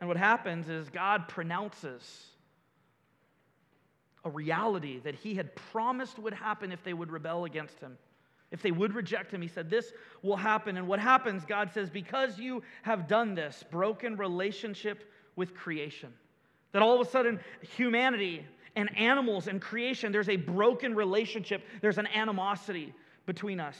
And 0.00 0.08
what 0.08 0.16
happens 0.16 0.68
is 0.68 0.88
God 0.88 1.28
pronounces 1.28 2.26
a 4.24 4.30
reality 4.30 5.00
that 5.00 5.14
He 5.14 5.34
had 5.34 5.54
promised 5.54 6.18
would 6.18 6.32
happen 6.32 6.72
if 6.72 6.82
they 6.84 6.94
would 6.94 7.10
rebel 7.10 7.44
against 7.44 7.78
Him. 7.80 7.98
If 8.50 8.62
they 8.62 8.70
would 8.70 8.94
reject 8.94 9.32
him, 9.32 9.42
he 9.42 9.48
said, 9.48 9.68
This 9.68 9.92
will 10.22 10.36
happen. 10.36 10.76
And 10.76 10.88
what 10.88 11.00
happens, 11.00 11.44
God 11.44 11.70
says, 11.72 11.90
because 11.90 12.38
you 12.38 12.62
have 12.82 13.06
done 13.06 13.34
this, 13.34 13.64
broken 13.70 14.16
relationship 14.16 15.10
with 15.36 15.54
creation, 15.54 16.12
that 16.72 16.82
all 16.82 16.98
of 16.98 17.06
a 17.06 17.10
sudden 17.10 17.40
humanity 17.76 18.44
and 18.74 18.96
animals 18.96 19.48
and 19.48 19.60
creation, 19.60 20.12
there's 20.12 20.28
a 20.28 20.36
broken 20.36 20.94
relationship, 20.94 21.62
there's 21.82 21.98
an 21.98 22.06
animosity 22.08 22.94
between 23.26 23.60
us. 23.60 23.76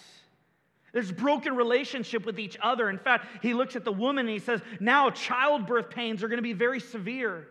There's 0.93 1.13
broken 1.13 1.55
relationship 1.55 2.25
with 2.25 2.39
each 2.39 2.57
other. 2.63 2.89
In 2.89 2.99
fact, 2.99 3.27
he 3.43 3.55
looks 3.55 3.77
at 3.77 3.85
the 3.85 3.93
woman 3.93 4.27
and 4.27 4.33
he 4.33 4.39
says, 4.39 4.61
Now 4.81 5.11
childbirth 5.11 5.91
pains 5.91 6.23
are 6.23 6.29
going 6.29 6.39
to 6.39 6.43
be 6.43 6.55
very 6.55 6.81
severe. 6.81 7.49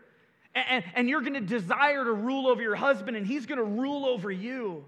And, 0.55 0.65
and, 0.69 0.85
and 0.95 1.09
you're 1.09 1.21
going 1.21 1.33
to 1.33 1.41
desire 1.41 2.03
to 2.03 2.13
rule 2.13 2.47
over 2.47 2.61
your 2.61 2.75
husband, 2.75 3.15
and 3.15 3.25
he's 3.25 3.45
going 3.45 3.59
to 3.59 3.63
rule 3.63 4.05
over 4.05 4.31
you. 4.31 4.85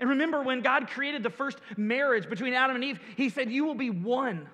And 0.00 0.08
remember, 0.08 0.42
when 0.42 0.62
God 0.62 0.88
created 0.88 1.22
the 1.22 1.30
first 1.30 1.58
marriage 1.76 2.28
between 2.28 2.54
Adam 2.54 2.74
and 2.74 2.84
Eve, 2.84 2.98
He 3.16 3.28
said, 3.28 3.50
You 3.52 3.66
will 3.66 3.74
be 3.74 3.90
one. 3.90 4.48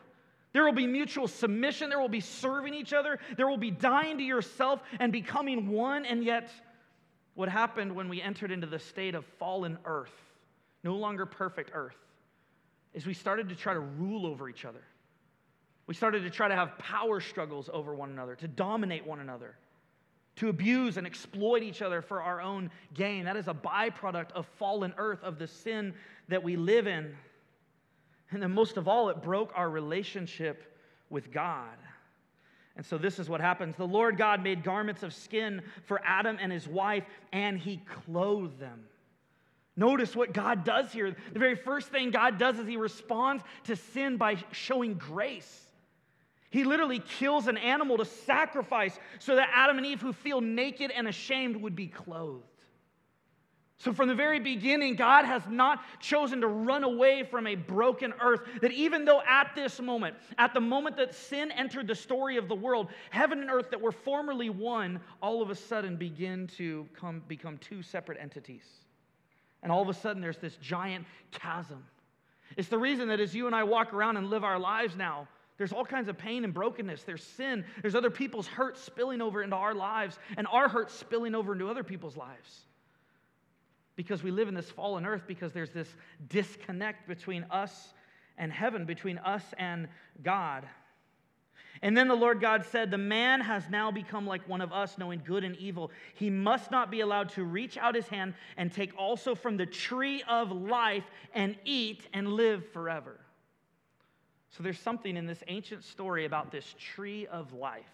There 0.52 0.64
will 0.64 0.72
be 0.72 0.86
mutual 0.86 1.28
submission. 1.28 1.88
There 1.88 2.00
will 2.00 2.08
be 2.08 2.20
serving 2.20 2.74
each 2.74 2.92
other. 2.92 3.20
There 3.36 3.46
will 3.46 3.56
be 3.56 3.70
dying 3.70 4.18
to 4.18 4.24
yourself 4.24 4.80
and 4.98 5.12
becoming 5.12 5.68
one. 5.68 6.04
And 6.04 6.24
yet, 6.24 6.50
what 7.34 7.48
happened 7.48 7.94
when 7.94 8.08
we 8.08 8.20
entered 8.20 8.50
into 8.50 8.66
the 8.66 8.78
state 8.78 9.14
of 9.14 9.24
fallen 9.38 9.78
earth, 9.84 10.14
no 10.82 10.96
longer 10.96 11.26
perfect 11.26 11.70
earth, 11.74 11.96
is 12.94 13.06
we 13.06 13.14
started 13.14 13.48
to 13.50 13.54
try 13.54 13.74
to 13.74 13.80
rule 13.80 14.26
over 14.26 14.48
each 14.48 14.64
other. 14.64 14.82
We 15.86 15.94
started 15.94 16.22
to 16.22 16.30
try 16.30 16.48
to 16.48 16.56
have 16.56 16.76
power 16.78 17.20
struggles 17.20 17.70
over 17.72 17.94
one 17.94 18.10
another, 18.10 18.34
to 18.36 18.48
dominate 18.48 19.06
one 19.06 19.20
another 19.20 19.56
to 20.36 20.48
abuse 20.48 20.96
and 20.96 21.06
exploit 21.06 21.62
each 21.62 21.82
other 21.82 22.02
for 22.02 22.22
our 22.22 22.40
own 22.40 22.70
gain. 22.94 23.24
That 23.24 23.36
is 23.36 23.48
a 23.48 23.54
byproduct 23.54 24.32
of 24.32 24.46
fallen 24.58 24.94
earth, 24.98 25.22
of 25.22 25.38
the 25.38 25.46
sin 25.46 25.94
that 26.28 26.42
we 26.42 26.56
live 26.56 26.86
in. 26.86 27.14
And 28.30 28.42
then, 28.42 28.52
most 28.52 28.76
of 28.76 28.88
all, 28.88 29.08
it 29.08 29.22
broke 29.22 29.52
our 29.54 29.70
relationship 29.70 30.76
with 31.10 31.32
God. 31.32 31.76
And 32.76 32.84
so, 32.84 32.98
this 32.98 33.18
is 33.18 33.28
what 33.28 33.40
happens. 33.40 33.76
The 33.76 33.86
Lord 33.86 34.18
God 34.18 34.42
made 34.42 34.62
garments 34.62 35.02
of 35.02 35.14
skin 35.14 35.62
for 35.84 36.00
Adam 36.04 36.36
and 36.40 36.52
his 36.52 36.68
wife, 36.68 37.04
and 37.32 37.58
he 37.58 37.78
clothed 38.04 38.58
them. 38.58 38.84
Notice 39.76 40.16
what 40.16 40.32
God 40.32 40.64
does 40.64 40.92
here. 40.92 41.14
The 41.32 41.38
very 41.38 41.54
first 41.54 41.88
thing 41.88 42.10
God 42.10 42.38
does 42.38 42.58
is 42.58 42.66
he 42.66 42.76
responds 42.76 43.42
to 43.64 43.76
sin 43.76 44.16
by 44.16 44.36
showing 44.50 44.94
grace. 44.94 45.65
He 46.50 46.64
literally 46.64 47.00
kills 47.00 47.48
an 47.48 47.56
animal 47.56 47.98
to 47.98 48.04
sacrifice 48.04 48.98
so 49.18 49.36
that 49.36 49.48
Adam 49.52 49.78
and 49.78 49.86
Eve, 49.86 50.00
who 50.00 50.12
feel 50.12 50.40
naked 50.40 50.90
and 50.90 51.08
ashamed, 51.08 51.56
would 51.56 51.74
be 51.74 51.88
clothed. 51.88 52.44
So, 53.78 53.92
from 53.92 54.08
the 54.08 54.14
very 54.14 54.40
beginning, 54.40 54.96
God 54.96 55.26
has 55.26 55.42
not 55.48 55.82
chosen 56.00 56.40
to 56.40 56.46
run 56.46 56.82
away 56.82 57.24
from 57.24 57.46
a 57.46 57.54
broken 57.54 58.14
earth. 58.22 58.40
That 58.62 58.72
even 58.72 59.04
though 59.04 59.20
at 59.20 59.54
this 59.54 59.80
moment, 59.80 60.16
at 60.38 60.54
the 60.54 60.60
moment 60.60 60.96
that 60.96 61.14
sin 61.14 61.50
entered 61.50 61.86
the 61.86 61.94
story 61.94 62.38
of 62.38 62.48
the 62.48 62.54
world, 62.54 62.88
heaven 63.10 63.40
and 63.40 63.50
earth 63.50 63.70
that 63.70 63.80
were 63.80 63.92
formerly 63.92 64.48
one, 64.48 65.00
all 65.20 65.42
of 65.42 65.50
a 65.50 65.54
sudden 65.54 65.96
begin 65.96 66.46
to 66.56 66.88
come, 66.94 67.22
become 67.28 67.58
two 67.58 67.82
separate 67.82 68.18
entities. 68.18 68.64
And 69.62 69.70
all 69.70 69.82
of 69.82 69.90
a 69.90 69.94
sudden, 69.94 70.22
there's 70.22 70.38
this 70.38 70.56
giant 70.56 71.04
chasm. 71.30 71.84
It's 72.56 72.68
the 72.68 72.78
reason 72.78 73.08
that 73.08 73.20
as 73.20 73.34
you 73.34 73.46
and 73.46 73.54
I 73.54 73.64
walk 73.64 73.92
around 73.92 74.16
and 74.16 74.30
live 74.30 74.42
our 74.42 74.58
lives 74.58 74.96
now, 74.96 75.28
there's 75.58 75.72
all 75.72 75.84
kinds 75.84 76.08
of 76.08 76.18
pain 76.18 76.44
and 76.44 76.52
brokenness. 76.52 77.04
There's 77.04 77.22
sin. 77.22 77.64
There's 77.80 77.94
other 77.94 78.10
people's 78.10 78.46
hurt 78.46 78.76
spilling 78.76 79.22
over 79.22 79.42
into 79.42 79.56
our 79.56 79.74
lives, 79.74 80.18
and 80.36 80.46
our 80.48 80.68
hurt 80.68 80.90
spilling 80.90 81.34
over 81.34 81.52
into 81.52 81.68
other 81.68 81.84
people's 81.84 82.16
lives. 82.16 82.60
Because 83.96 84.22
we 84.22 84.30
live 84.30 84.48
in 84.48 84.54
this 84.54 84.70
fallen 84.70 85.06
earth, 85.06 85.22
because 85.26 85.52
there's 85.52 85.70
this 85.70 85.88
disconnect 86.28 87.08
between 87.08 87.44
us 87.50 87.94
and 88.36 88.52
heaven, 88.52 88.84
between 88.84 89.16
us 89.18 89.42
and 89.58 89.88
God. 90.22 90.66
And 91.80 91.96
then 91.96 92.08
the 92.08 92.14
Lord 92.14 92.40
God 92.40 92.64
said, 92.70 92.90
The 92.90 92.98
man 92.98 93.40
has 93.40 93.68
now 93.70 93.90
become 93.90 94.26
like 94.26 94.46
one 94.46 94.60
of 94.60 94.72
us, 94.72 94.98
knowing 94.98 95.22
good 95.24 95.44
and 95.44 95.56
evil. 95.56 95.90
He 96.14 96.28
must 96.28 96.70
not 96.70 96.90
be 96.90 97.00
allowed 97.00 97.30
to 97.30 97.44
reach 97.44 97.78
out 97.78 97.94
his 97.94 98.08
hand 98.08 98.34
and 98.58 98.70
take 98.70 98.92
also 98.98 99.34
from 99.34 99.56
the 99.56 99.66
tree 99.66 100.22
of 100.28 100.52
life 100.52 101.04
and 101.34 101.56
eat 101.64 102.06
and 102.12 102.28
live 102.28 102.66
forever. 102.72 103.18
So 104.56 104.62
there's 104.62 104.80
something 104.80 105.16
in 105.16 105.26
this 105.26 105.42
ancient 105.48 105.84
story 105.84 106.24
about 106.24 106.50
this 106.50 106.74
tree 106.94 107.26
of 107.26 107.52
life. 107.52 107.84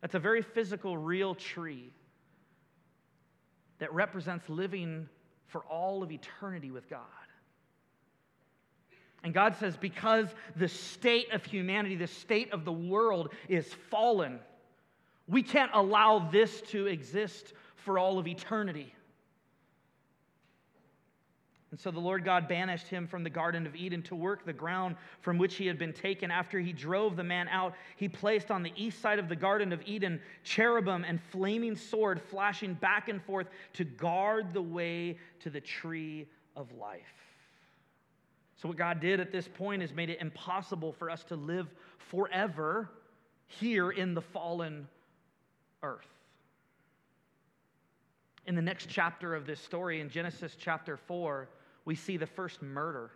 That's 0.00 0.16
a 0.16 0.18
very 0.18 0.42
physical, 0.42 0.98
real 0.98 1.34
tree 1.34 1.92
that 3.78 3.92
represents 3.94 4.48
living 4.48 5.08
for 5.46 5.60
all 5.62 6.02
of 6.02 6.10
eternity 6.10 6.70
with 6.70 6.90
God. 6.90 7.00
And 9.22 9.32
God 9.32 9.54
says, 9.60 9.76
because 9.76 10.26
the 10.56 10.68
state 10.68 11.32
of 11.32 11.44
humanity, 11.44 11.94
the 11.94 12.06
state 12.06 12.52
of 12.52 12.64
the 12.64 12.72
world 12.72 13.32
is 13.48 13.72
fallen, 13.90 14.40
We 15.30 15.44
can't 15.44 15.70
allow 15.72 16.28
this 16.30 16.60
to 16.72 16.86
exist 16.86 17.52
for 17.76 17.98
all 17.98 18.18
of 18.18 18.26
eternity. 18.26 18.92
And 21.70 21.78
so 21.78 21.92
the 21.92 22.00
Lord 22.00 22.24
God 22.24 22.48
banished 22.48 22.88
him 22.88 23.06
from 23.06 23.22
the 23.22 23.30
Garden 23.30 23.64
of 23.64 23.76
Eden 23.76 24.02
to 24.02 24.16
work 24.16 24.44
the 24.44 24.52
ground 24.52 24.96
from 25.20 25.38
which 25.38 25.54
he 25.54 25.66
had 25.66 25.78
been 25.78 25.92
taken. 25.92 26.30
After 26.30 26.58
he 26.58 26.72
drove 26.72 27.14
the 27.14 27.22
man 27.22 27.46
out, 27.48 27.74
he 27.96 28.08
placed 28.08 28.50
on 28.50 28.64
the 28.64 28.72
east 28.76 29.00
side 29.00 29.20
of 29.20 29.28
the 29.28 29.36
Garden 29.36 29.72
of 29.72 29.80
Eden 29.86 30.20
cherubim 30.42 31.04
and 31.04 31.20
flaming 31.30 31.76
sword 31.76 32.20
flashing 32.20 32.74
back 32.74 33.08
and 33.08 33.22
forth 33.22 33.46
to 33.74 33.84
guard 33.84 34.52
the 34.52 34.62
way 34.62 35.16
to 35.40 35.50
the 35.50 35.60
tree 35.60 36.26
of 36.56 36.72
life. 36.72 37.02
So, 38.56 38.68
what 38.68 38.76
God 38.76 39.00
did 39.00 39.20
at 39.20 39.30
this 39.30 39.48
point 39.48 39.82
is 39.82 39.92
made 39.92 40.10
it 40.10 40.20
impossible 40.20 40.92
for 40.92 41.08
us 41.08 41.22
to 41.24 41.36
live 41.36 41.68
forever 41.98 42.90
here 43.46 43.90
in 43.90 44.12
the 44.12 44.20
fallen 44.20 44.88
earth. 45.82 46.06
In 48.46 48.54
the 48.56 48.62
next 48.62 48.88
chapter 48.88 49.34
of 49.34 49.46
this 49.46 49.60
story, 49.60 50.00
in 50.00 50.10
Genesis 50.10 50.56
chapter 50.58 50.96
4, 50.96 51.48
we 51.90 51.96
see 51.96 52.16
the 52.16 52.24
first 52.24 52.62
murder. 52.62 53.10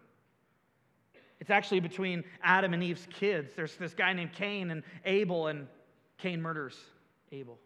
It's 1.38 1.50
actually 1.50 1.78
between 1.78 2.24
Adam 2.42 2.74
and 2.74 2.82
Eve's 2.82 3.06
kids. 3.08 3.52
There's 3.54 3.76
this 3.76 3.94
guy 3.94 4.12
named 4.12 4.32
Cain 4.32 4.72
and 4.72 4.82
Abel, 5.04 5.46
and 5.46 5.68
Cain 6.18 6.42
murders 6.42 6.76
Abel. 7.30 7.56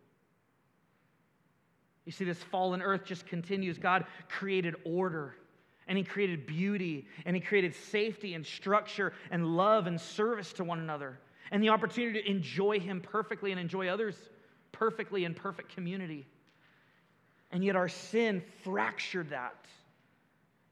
You 2.04 2.12
see, 2.12 2.26
this 2.26 2.42
fallen 2.42 2.82
earth 2.82 3.06
just 3.06 3.26
continues. 3.26 3.78
God 3.78 4.04
created 4.28 4.74
order, 4.84 5.34
and 5.86 5.96
He 5.96 6.04
created 6.04 6.46
beauty, 6.46 7.06
and 7.24 7.34
He 7.34 7.40
created 7.40 7.74
safety 7.74 8.34
and 8.34 8.44
structure 8.44 9.14
and 9.30 9.56
love 9.56 9.86
and 9.86 9.98
service 9.98 10.52
to 10.52 10.64
one 10.64 10.78
another, 10.78 11.18
and 11.50 11.62
the 11.62 11.70
opportunity 11.70 12.20
to 12.20 12.30
enjoy 12.30 12.80
Him 12.80 13.00
perfectly 13.00 13.50
and 13.50 13.58
enjoy 13.58 13.88
others 13.88 14.14
perfectly 14.72 15.24
in 15.24 15.32
perfect 15.32 15.74
community. 15.74 16.26
And 17.50 17.64
yet, 17.64 17.76
our 17.76 17.88
sin 17.88 18.42
fractured 18.62 19.30
that 19.30 19.54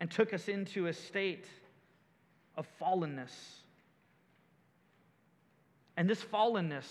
and 0.00 0.10
took 0.10 0.32
us 0.32 0.48
into 0.48 0.86
a 0.86 0.92
state 0.92 1.46
of 2.56 2.66
fallenness. 2.80 3.32
And 5.96 6.08
this 6.08 6.22
fallenness, 6.22 6.86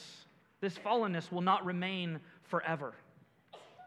this 0.61 0.75
fallenness 0.77 1.31
will 1.31 1.41
not 1.41 1.65
remain 1.65 2.19
forever. 2.43 2.93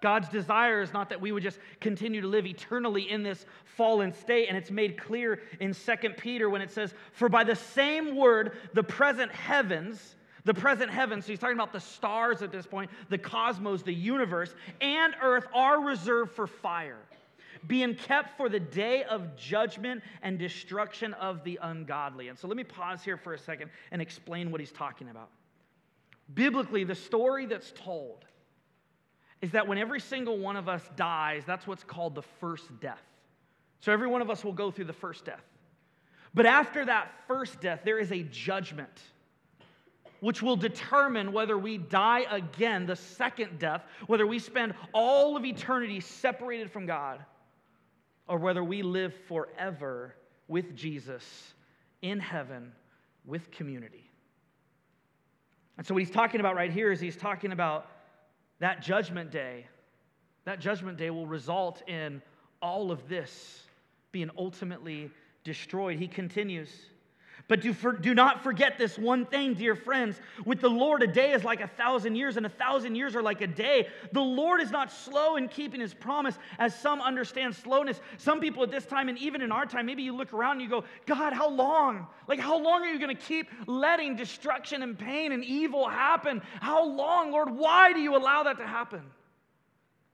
God's 0.00 0.28
desire 0.28 0.80
is 0.80 0.92
not 0.92 1.08
that 1.08 1.20
we 1.20 1.32
would 1.32 1.42
just 1.42 1.58
continue 1.80 2.20
to 2.20 2.28
live 2.28 2.46
eternally 2.46 3.10
in 3.10 3.24
this 3.24 3.46
fallen 3.64 4.12
state. 4.12 4.46
And 4.48 4.56
it's 4.56 4.70
made 4.70 4.96
clear 4.96 5.40
in 5.58 5.74
2 5.74 6.10
Peter 6.16 6.48
when 6.48 6.62
it 6.62 6.70
says, 6.70 6.94
For 7.12 7.28
by 7.28 7.42
the 7.42 7.56
same 7.56 8.14
word, 8.14 8.56
the 8.74 8.84
present 8.84 9.32
heavens, 9.32 10.14
the 10.44 10.54
present 10.54 10.90
heavens, 10.90 11.26
so 11.26 11.32
he's 11.32 11.40
talking 11.40 11.56
about 11.56 11.72
the 11.72 11.80
stars 11.80 12.42
at 12.42 12.52
this 12.52 12.64
point, 12.64 12.90
the 13.08 13.18
cosmos, 13.18 13.82
the 13.82 13.92
universe, 13.92 14.54
and 14.80 15.14
earth 15.20 15.46
are 15.52 15.80
reserved 15.80 16.30
for 16.30 16.46
fire 16.46 16.98
being 17.66 17.94
kept 17.94 18.36
for 18.36 18.48
the 18.48 18.60
day 18.60 19.04
of 19.04 19.36
judgment 19.36 20.02
and 20.22 20.38
destruction 20.38 21.14
of 21.14 21.44
the 21.44 21.58
ungodly. 21.62 22.28
And 22.28 22.38
so 22.38 22.48
let 22.48 22.56
me 22.56 22.64
pause 22.64 23.02
here 23.02 23.16
for 23.16 23.34
a 23.34 23.38
second 23.38 23.70
and 23.90 24.00
explain 24.00 24.50
what 24.50 24.60
he's 24.60 24.72
talking 24.72 25.08
about. 25.08 25.30
Biblically, 26.34 26.84
the 26.84 26.94
story 26.94 27.46
that's 27.46 27.72
told 27.72 28.24
is 29.40 29.52
that 29.52 29.66
when 29.66 29.78
every 29.78 30.00
single 30.00 30.38
one 30.38 30.56
of 30.56 30.68
us 30.68 30.82
dies, 30.96 31.44
that's 31.46 31.66
what's 31.66 31.84
called 31.84 32.14
the 32.14 32.22
first 32.22 32.80
death. 32.80 33.02
So 33.80 33.92
every 33.92 34.08
one 34.08 34.20
of 34.20 34.30
us 34.30 34.44
will 34.44 34.52
go 34.52 34.70
through 34.70 34.86
the 34.86 34.92
first 34.92 35.24
death. 35.24 35.44
But 36.34 36.46
after 36.46 36.84
that 36.84 37.12
first 37.26 37.60
death, 37.60 37.80
there 37.84 37.98
is 37.98 38.12
a 38.12 38.22
judgment 38.24 39.00
which 40.20 40.42
will 40.42 40.56
determine 40.56 41.32
whether 41.32 41.56
we 41.56 41.78
die 41.78 42.26
again, 42.30 42.86
the 42.86 42.96
second 42.96 43.58
death, 43.58 43.84
whether 44.08 44.26
we 44.26 44.38
spend 44.38 44.74
all 44.92 45.36
of 45.36 45.44
eternity 45.44 46.00
separated 46.00 46.70
from 46.70 46.86
God 46.86 47.24
or 48.28 48.38
whether 48.38 48.62
we 48.62 48.82
live 48.82 49.14
forever 49.26 50.14
with 50.46 50.74
Jesus 50.76 51.54
in 52.02 52.20
heaven 52.20 52.72
with 53.24 53.50
community. 53.50 54.10
And 55.76 55.86
so, 55.86 55.94
what 55.94 56.02
he's 56.02 56.10
talking 56.10 56.40
about 56.40 56.56
right 56.56 56.72
here 56.72 56.90
is 56.90 57.00
he's 57.00 57.16
talking 57.16 57.52
about 57.52 57.86
that 58.58 58.82
judgment 58.82 59.30
day. 59.30 59.66
That 60.44 60.60
judgment 60.60 60.98
day 60.98 61.10
will 61.10 61.26
result 61.26 61.82
in 61.88 62.22
all 62.60 62.90
of 62.90 63.08
this 63.08 63.62
being 64.10 64.30
ultimately 64.36 65.10
destroyed. 65.44 65.98
He 65.98 66.08
continues. 66.08 66.70
But 67.48 67.62
do, 67.62 67.72
for, 67.72 67.92
do 67.92 68.14
not 68.14 68.42
forget 68.42 68.76
this 68.76 68.98
one 68.98 69.24
thing, 69.24 69.54
dear 69.54 69.74
friends. 69.74 70.20
With 70.44 70.60
the 70.60 70.68
Lord, 70.68 71.02
a 71.02 71.06
day 71.06 71.32
is 71.32 71.44
like 71.44 71.62
a 71.62 71.66
thousand 71.66 72.14
years, 72.14 72.36
and 72.36 72.44
a 72.44 72.50
thousand 72.50 72.94
years 72.94 73.16
are 73.16 73.22
like 73.22 73.40
a 73.40 73.46
day. 73.46 73.88
The 74.12 74.20
Lord 74.20 74.60
is 74.60 74.70
not 74.70 74.92
slow 74.92 75.36
in 75.36 75.48
keeping 75.48 75.80
his 75.80 75.94
promise, 75.94 76.38
as 76.58 76.78
some 76.78 77.00
understand 77.00 77.54
slowness. 77.54 78.02
Some 78.18 78.40
people 78.40 78.62
at 78.62 78.70
this 78.70 78.84
time, 78.84 79.08
and 79.08 79.16
even 79.16 79.40
in 79.40 79.50
our 79.50 79.64
time, 79.64 79.86
maybe 79.86 80.02
you 80.02 80.14
look 80.14 80.34
around 80.34 80.52
and 80.52 80.62
you 80.62 80.68
go, 80.68 80.84
God, 81.06 81.32
how 81.32 81.48
long? 81.48 82.06
Like, 82.28 82.38
how 82.38 82.58
long 82.58 82.82
are 82.82 82.92
you 82.92 82.98
going 83.00 83.16
to 83.16 83.22
keep 83.22 83.48
letting 83.66 84.14
destruction 84.14 84.82
and 84.82 84.98
pain 84.98 85.32
and 85.32 85.42
evil 85.42 85.88
happen? 85.88 86.42
How 86.60 86.84
long, 86.84 87.32
Lord? 87.32 87.48
Why 87.50 87.94
do 87.94 88.00
you 88.00 88.14
allow 88.14 88.42
that 88.42 88.58
to 88.58 88.66
happen? 88.66 89.00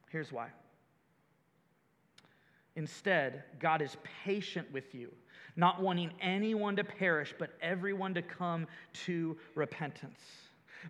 Here's 0.08 0.30
why. 0.30 0.50
Instead, 2.76 3.42
God 3.58 3.82
is 3.82 3.96
patient 4.24 4.72
with 4.72 4.94
you 4.94 5.10
not 5.56 5.80
wanting 5.80 6.12
anyone 6.20 6.76
to 6.76 6.84
perish, 6.84 7.34
but 7.38 7.50
everyone 7.60 8.14
to 8.14 8.22
come 8.22 8.66
to 9.04 9.36
repentance. 9.54 10.20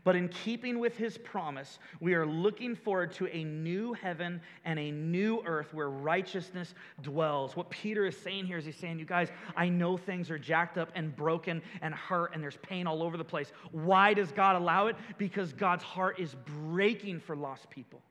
But 0.03 0.17
in 0.17 0.29
keeping 0.29 0.81
with 0.81 0.97
his 0.97 1.17
promise, 1.19 1.79
we 2.01 2.15
are 2.15 2.27
looking 2.27 2.75
forward 2.75 3.13
to 3.13 3.29
a 3.29 3.45
new 3.45 3.93
heaven 3.93 4.41
and 4.65 4.79
a 4.79 4.91
new 4.91 5.43
earth 5.47 5.73
where 5.73 5.91
righteousness 5.91 6.75
dwells. 7.03 7.55
What 7.55 7.71
Peter 7.71 8.05
is 8.07 8.17
saying 8.17 8.47
here 8.47 8.59
is 8.59 8.65
he's 8.65 8.77
saying, 8.77 8.99
You 8.99 9.05
guys, 9.05 9.29
I 9.57 9.69
know 9.69 9.97
things 9.97 10.31
are 10.31 10.39
jacked 10.39 10.79
up 10.79 10.91
and 10.97 11.15
broken 11.15 11.63
and 11.81 11.95
hurt 11.95 12.35
and 12.35 12.43
there's 12.43 12.57
pain 12.57 12.87
all 12.87 13.03
over 13.03 13.17
the 13.17 13.25
place. 13.25 13.53
Why 13.71 14.15
does 14.15 14.33
God 14.33 14.57
allow 14.57 14.89
it? 14.89 14.97
Because 15.17 15.53
God's 15.53 15.85
heart 15.85 16.19
is 16.19 16.35
breaking 16.45 17.21
for 17.21 17.37
lost 17.37 17.71
people. 17.71 18.03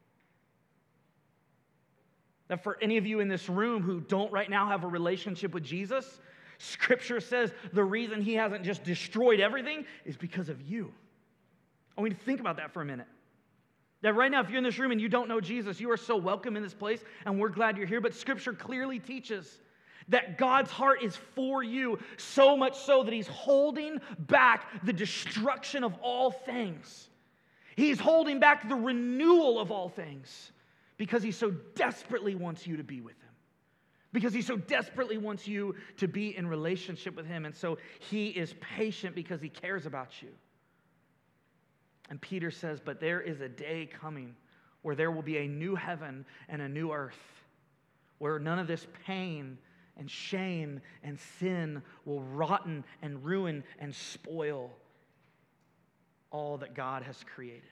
That 2.47 2.63
for 2.63 2.77
any 2.81 2.97
of 2.97 3.05
you 3.05 3.19
in 3.19 3.27
this 3.27 3.49
room 3.49 3.81
who 3.81 3.99
don't 3.99 4.31
right 4.31 4.49
now 4.49 4.67
have 4.67 4.83
a 4.83 4.87
relationship 4.87 5.53
with 5.53 5.63
Jesus, 5.63 6.19
Scripture 6.63 7.19
says 7.19 7.51
the 7.73 7.83
reason 7.83 8.21
he 8.21 8.35
hasn't 8.35 8.63
just 8.63 8.83
destroyed 8.83 9.39
everything 9.39 9.85
is 10.05 10.15
because 10.15 10.49
of 10.49 10.61
you. 10.61 10.93
I 11.97 12.01
want 12.01 12.13
you 12.13 12.17
to 12.17 12.23
think 12.23 12.39
about 12.39 12.57
that 12.57 12.73
for 12.73 12.81
a 12.81 12.85
minute. 12.85 13.07
That 14.01 14.15
right 14.15 14.31
now, 14.31 14.41
if 14.41 14.49
you're 14.49 14.57
in 14.57 14.63
this 14.63 14.79
room 14.79 14.91
and 14.91 14.99
you 14.99 15.09
don't 15.09 15.27
know 15.27 15.41
Jesus, 15.41 15.79
you 15.79 15.91
are 15.91 15.97
so 15.97 16.17
welcome 16.17 16.57
in 16.57 16.63
this 16.63 16.73
place, 16.73 17.03
and 17.25 17.39
we're 17.39 17.49
glad 17.49 17.77
you're 17.77 17.87
here. 17.87 18.01
But 18.01 18.15
Scripture 18.15 18.53
clearly 18.53 18.99
teaches 18.99 19.59
that 20.09 20.37
God's 20.37 20.71
heart 20.71 21.03
is 21.03 21.15
for 21.35 21.63
you, 21.63 21.99
so 22.17 22.57
much 22.57 22.77
so 22.77 23.03
that 23.03 23.13
He's 23.13 23.27
holding 23.27 23.99
back 24.19 24.83
the 24.83 24.93
destruction 24.93 25.83
of 25.83 25.93
all 26.01 26.31
things. 26.31 27.09
He's 27.75 27.99
holding 27.99 28.39
back 28.39 28.67
the 28.67 28.75
renewal 28.75 29.59
of 29.59 29.71
all 29.71 29.89
things 29.89 30.51
because 30.97 31.23
He 31.23 31.31
so 31.31 31.51
desperately 31.75 32.35
wants 32.35 32.67
you 32.67 32.77
to 32.77 32.83
be 32.83 33.01
with 33.01 33.15
Him 33.15 33.22
because 34.13 34.33
he 34.33 34.41
so 34.41 34.55
desperately 34.55 35.17
wants 35.17 35.47
you 35.47 35.75
to 35.97 36.07
be 36.07 36.37
in 36.37 36.47
relationship 36.47 37.15
with 37.15 37.25
him. 37.25 37.45
And 37.45 37.55
so 37.55 37.79
he 37.99 38.27
is 38.27 38.53
patient 38.61 39.15
because 39.15 39.41
he 39.41 39.49
cares 39.49 39.85
about 39.85 40.21
you. 40.21 40.29
And 42.09 42.21
Peter 42.21 42.51
says, 42.51 42.79
But 42.79 42.99
there 42.99 43.19
is 43.19 43.41
a 43.41 43.49
day 43.49 43.89
coming 43.99 44.35
where 44.83 44.95
there 44.95 45.11
will 45.11 45.23
be 45.23 45.37
a 45.37 45.47
new 45.47 45.75
heaven 45.75 46.25
and 46.47 46.61
a 46.61 46.69
new 46.69 46.91
earth, 46.91 47.17
where 48.19 48.37
none 48.37 48.59
of 48.59 48.67
this 48.67 48.85
pain 49.05 49.57
and 49.97 50.09
shame 50.09 50.79
and 51.03 51.19
sin 51.39 51.81
will 52.05 52.21
rotten 52.21 52.83
and 53.01 53.23
ruin 53.23 53.63
and 53.79 53.95
spoil 53.95 54.71
all 56.29 56.57
that 56.57 56.75
God 56.75 57.03
has 57.03 57.17
created. 57.35 57.63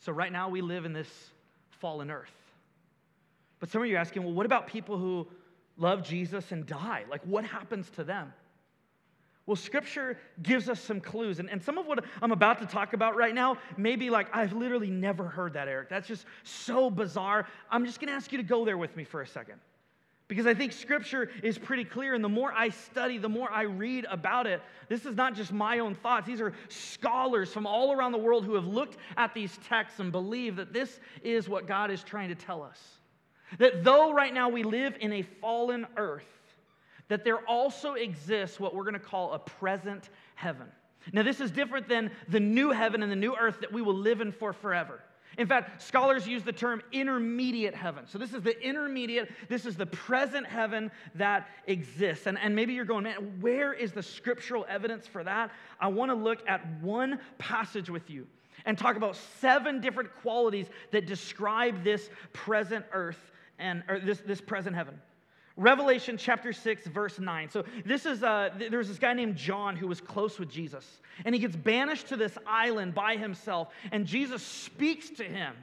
So, 0.00 0.12
right 0.12 0.32
now, 0.32 0.48
we 0.48 0.62
live 0.62 0.86
in 0.86 0.92
this 0.92 1.08
fallen 1.80 2.10
earth. 2.10 2.39
But 3.60 3.68
some 3.68 3.82
of 3.82 3.88
you 3.88 3.96
are 3.96 3.98
asking, 3.98 4.24
well, 4.24 4.32
what 4.32 4.46
about 4.46 4.66
people 4.66 4.98
who 4.98 5.28
love 5.76 6.02
Jesus 6.02 6.50
and 6.50 6.66
die? 6.66 7.04
Like, 7.08 7.22
what 7.24 7.44
happens 7.44 7.88
to 7.90 8.04
them? 8.04 8.32
Well, 9.46 9.56
scripture 9.56 10.16
gives 10.42 10.68
us 10.68 10.80
some 10.80 11.00
clues. 11.00 11.40
And, 11.40 11.50
and 11.50 11.62
some 11.62 11.76
of 11.76 11.86
what 11.86 12.04
I'm 12.22 12.32
about 12.32 12.60
to 12.60 12.66
talk 12.66 12.92
about 12.92 13.16
right 13.16 13.34
now 13.34 13.58
may 13.76 13.96
be 13.96 14.08
like, 14.08 14.28
I've 14.34 14.52
literally 14.52 14.90
never 14.90 15.24
heard 15.24 15.54
that, 15.54 15.66
Eric. 15.66 15.88
That's 15.88 16.06
just 16.06 16.24
so 16.44 16.90
bizarre. 16.90 17.46
I'm 17.70 17.84
just 17.84 18.00
going 18.00 18.08
to 18.08 18.14
ask 18.14 18.30
you 18.32 18.38
to 18.38 18.44
go 18.44 18.64
there 18.64 18.78
with 18.78 18.96
me 18.96 19.04
for 19.04 19.22
a 19.22 19.26
second. 19.26 19.60
Because 20.28 20.46
I 20.46 20.54
think 20.54 20.72
scripture 20.72 21.30
is 21.42 21.58
pretty 21.58 21.84
clear. 21.84 22.14
And 22.14 22.22
the 22.22 22.28
more 22.28 22.52
I 22.52 22.68
study, 22.68 23.18
the 23.18 23.28
more 23.28 23.50
I 23.50 23.62
read 23.62 24.06
about 24.08 24.46
it, 24.46 24.62
this 24.88 25.04
is 25.04 25.16
not 25.16 25.34
just 25.34 25.52
my 25.52 25.80
own 25.80 25.96
thoughts. 25.96 26.28
These 26.28 26.40
are 26.40 26.52
scholars 26.68 27.52
from 27.52 27.66
all 27.66 27.92
around 27.92 28.12
the 28.12 28.18
world 28.18 28.44
who 28.44 28.54
have 28.54 28.66
looked 28.66 28.98
at 29.16 29.34
these 29.34 29.58
texts 29.66 29.98
and 29.98 30.12
believe 30.12 30.54
that 30.54 30.72
this 30.72 31.00
is 31.24 31.48
what 31.48 31.66
God 31.66 31.90
is 31.90 32.04
trying 32.04 32.28
to 32.28 32.36
tell 32.36 32.62
us. 32.62 32.99
That 33.58 33.84
though 33.84 34.12
right 34.12 34.32
now 34.32 34.48
we 34.48 34.62
live 34.62 34.96
in 35.00 35.12
a 35.12 35.22
fallen 35.22 35.86
earth, 35.96 36.24
that 37.08 37.24
there 37.24 37.38
also 37.38 37.94
exists 37.94 38.60
what 38.60 38.74
we're 38.74 38.84
going 38.84 38.94
to 38.94 39.00
call 39.00 39.32
a 39.32 39.38
present 39.38 40.08
heaven. 40.36 40.66
Now, 41.12 41.22
this 41.22 41.40
is 41.40 41.50
different 41.50 41.88
than 41.88 42.10
the 42.28 42.40
new 42.40 42.70
heaven 42.70 43.02
and 43.02 43.10
the 43.10 43.16
new 43.16 43.34
earth 43.34 43.60
that 43.60 43.72
we 43.72 43.82
will 43.82 43.94
live 43.94 44.20
in 44.20 44.32
for 44.32 44.52
forever. 44.52 45.02
In 45.38 45.46
fact, 45.46 45.80
scholars 45.80 46.26
use 46.26 46.42
the 46.42 46.52
term 46.52 46.82
intermediate 46.92 47.74
heaven. 47.74 48.04
So, 48.06 48.18
this 48.18 48.34
is 48.34 48.42
the 48.42 48.60
intermediate, 48.60 49.30
this 49.48 49.64
is 49.64 49.76
the 49.76 49.86
present 49.86 50.46
heaven 50.46 50.90
that 51.14 51.48
exists. 51.66 52.26
And, 52.26 52.38
and 52.38 52.54
maybe 52.54 52.74
you're 52.74 52.84
going, 52.84 53.04
man, 53.04 53.40
where 53.40 53.72
is 53.72 53.92
the 53.92 54.02
scriptural 54.02 54.66
evidence 54.68 55.06
for 55.06 55.24
that? 55.24 55.50
I 55.80 55.88
want 55.88 56.10
to 56.10 56.14
look 56.14 56.46
at 56.46 56.64
one 56.80 57.18
passage 57.38 57.88
with 57.88 58.10
you 58.10 58.26
and 58.66 58.76
talk 58.76 58.96
about 58.96 59.16
seven 59.40 59.80
different 59.80 60.14
qualities 60.20 60.66
that 60.90 61.06
describe 61.06 61.82
this 61.82 62.10
present 62.32 62.84
earth 62.92 63.30
and 63.60 63.84
or 63.88 64.00
this, 64.00 64.20
this 64.20 64.40
present 64.40 64.74
heaven. 64.74 65.00
Revelation 65.56 66.16
chapter 66.16 66.52
6, 66.52 66.86
verse 66.86 67.18
9. 67.18 67.50
So, 67.50 67.64
this 67.84 68.06
is, 68.06 68.22
uh, 68.22 68.50
there's 68.70 68.88
this 68.88 68.98
guy 68.98 69.12
named 69.12 69.36
John 69.36 69.76
who 69.76 69.88
was 69.88 70.00
close 70.00 70.38
with 70.38 70.48
Jesus, 70.48 70.86
and 71.24 71.34
he 71.34 71.40
gets 71.40 71.54
banished 71.54 72.08
to 72.08 72.16
this 72.16 72.36
island 72.46 72.94
by 72.94 73.16
himself, 73.16 73.68
and 73.92 74.06
Jesus 74.06 74.42
speaks 74.42 75.10
to 75.10 75.24
him 75.24 75.54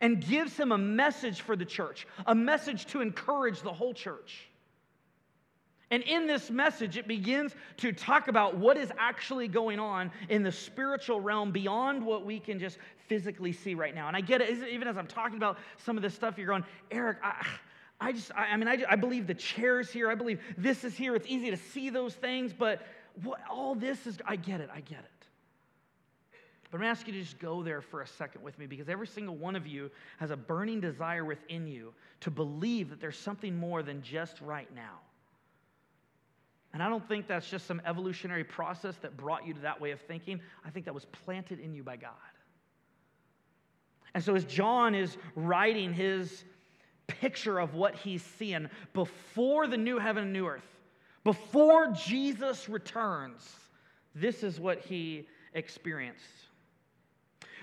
and 0.00 0.26
gives 0.26 0.56
him 0.56 0.72
a 0.72 0.78
message 0.78 1.42
for 1.42 1.54
the 1.54 1.64
church, 1.64 2.06
a 2.26 2.34
message 2.34 2.86
to 2.86 3.00
encourage 3.00 3.62
the 3.62 3.72
whole 3.72 3.94
church. 3.94 4.48
And 5.90 6.02
in 6.02 6.26
this 6.26 6.50
message, 6.50 6.96
it 6.96 7.06
begins 7.06 7.54
to 7.76 7.92
talk 7.92 8.26
about 8.26 8.56
what 8.56 8.76
is 8.76 8.90
actually 8.98 9.46
going 9.46 9.78
on 9.78 10.10
in 10.28 10.42
the 10.42 10.50
spiritual 10.50 11.20
realm 11.20 11.52
beyond 11.52 12.04
what 12.04 12.24
we 12.24 12.40
can 12.40 12.58
just 12.58 12.78
physically 13.06 13.52
see 13.52 13.74
right 13.74 13.94
now. 13.94 14.08
And 14.08 14.16
I 14.16 14.20
get 14.20 14.40
it, 14.40 14.68
even 14.68 14.88
as 14.88 14.96
I'm 14.96 15.06
talking 15.06 15.36
about 15.36 15.58
some 15.84 15.96
of 15.96 16.02
this 16.02 16.12
stuff, 16.14 16.38
you're 16.38 16.48
going, 16.48 16.64
Eric, 16.90 17.18
I, 17.22 17.46
I 18.00 18.12
just, 18.12 18.32
I, 18.34 18.46
I 18.46 18.56
mean, 18.56 18.66
I, 18.66 18.82
I 18.88 18.96
believe 18.96 19.28
the 19.28 19.34
chair's 19.34 19.90
here. 19.90 20.10
I 20.10 20.16
believe 20.16 20.40
this 20.58 20.82
is 20.82 20.96
here. 20.96 21.14
It's 21.14 21.28
easy 21.28 21.50
to 21.50 21.56
see 21.56 21.88
those 21.88 22.14
things, 22.14 22.52
but 22.52 22.82
what, 23.22 23.40
all 23.48 23.76
this 23.76 24.08
is, 24.08 24.18
I 24.26 24.34
get 24.34 24.60
it. 24.60 24.68
I 24.74 24.80
get 24.80 24.98
it. 24.98 25.10
But 26.70 26.78
I'm 26.78 26.82
going 26.82 26.94
to 26.94 26.98
ask 26.98 27.06
you 27.06 27.12
to 27.12 27.22
just 27.22 27.38
go 27.38 27.62
there 27.62 27.80
for 27.80 28.02
a 28.02 28.06
second 28.08 28.42
with 28.42 28.58
me 28.58 28.66
because 28.66 28.88
every 28.88 29.06
single 29.06 29.36
one 29.36 29.54
of 29.54 29.68
you 29.68 29.88
has 30.18 30.32
a 30.32 30.36
burning 30.36 30.80
desire 30.80 31.24
within 31.24 31.68
you 31.68 31.94
to 32.20 32.30
believe 32.32 32.90
that 32.90 33.00
there's 33.00 33.16
something 33.16 33.56
more 33.56 33.84
than 33.84 34.02
just 34.02 34.40
right 34.40 34.68
now. 34.74 34.98
And 36.76 36.82
I 36.82 36.90
don't 36.90 37.08
think 37.08 37.26
that's 37.26 37.48
just 37.48 37.66
some 37.66 37.80
evolutionary 37.86 38.44
process 38.44 38.96
that 38.98 39.16
brought 39.16 39.46
you 39.46 39.54
to 39.54 39.60
that 39.60 39.80
way 39.80 39.92
of 39.92 40.00
thinking. 40.02 40.42
I 40.62 40.68
think 40.68 40.84
that 40.84 40.92
was 40.92 41.06
planted 41.06 41.58
in 41.58 41.72
you 41.72 41.82
by 41.82 41.96
God. 41.96 42.12
And 44.12 44.22
so, 44.22 44.34
as 44.34 44.44
John 44.44 44.94
is 44.94 45.16
writing 45.36 45.94
his 45.94 46.44
picture 47.06 47.58
of 47.58 47.72
what 47.72 47.94
he's 47.94 48.22
seeing 48.22 48.68
before 48.92 49.66
the 49.66 49.78
new 49.78 49.98
heaven 49.98 50.24
and 50.24 50.34
new 50.34 50.46
earth, 50.46 50.68
before 51.24 51.92
Jesus 51.92 52.68
returns. 52.68 53.56
This 54.14 54.42
is 54.42 54.60
what 54.60 54.80
he 54.80 55.26
experienced. 55.54 56.26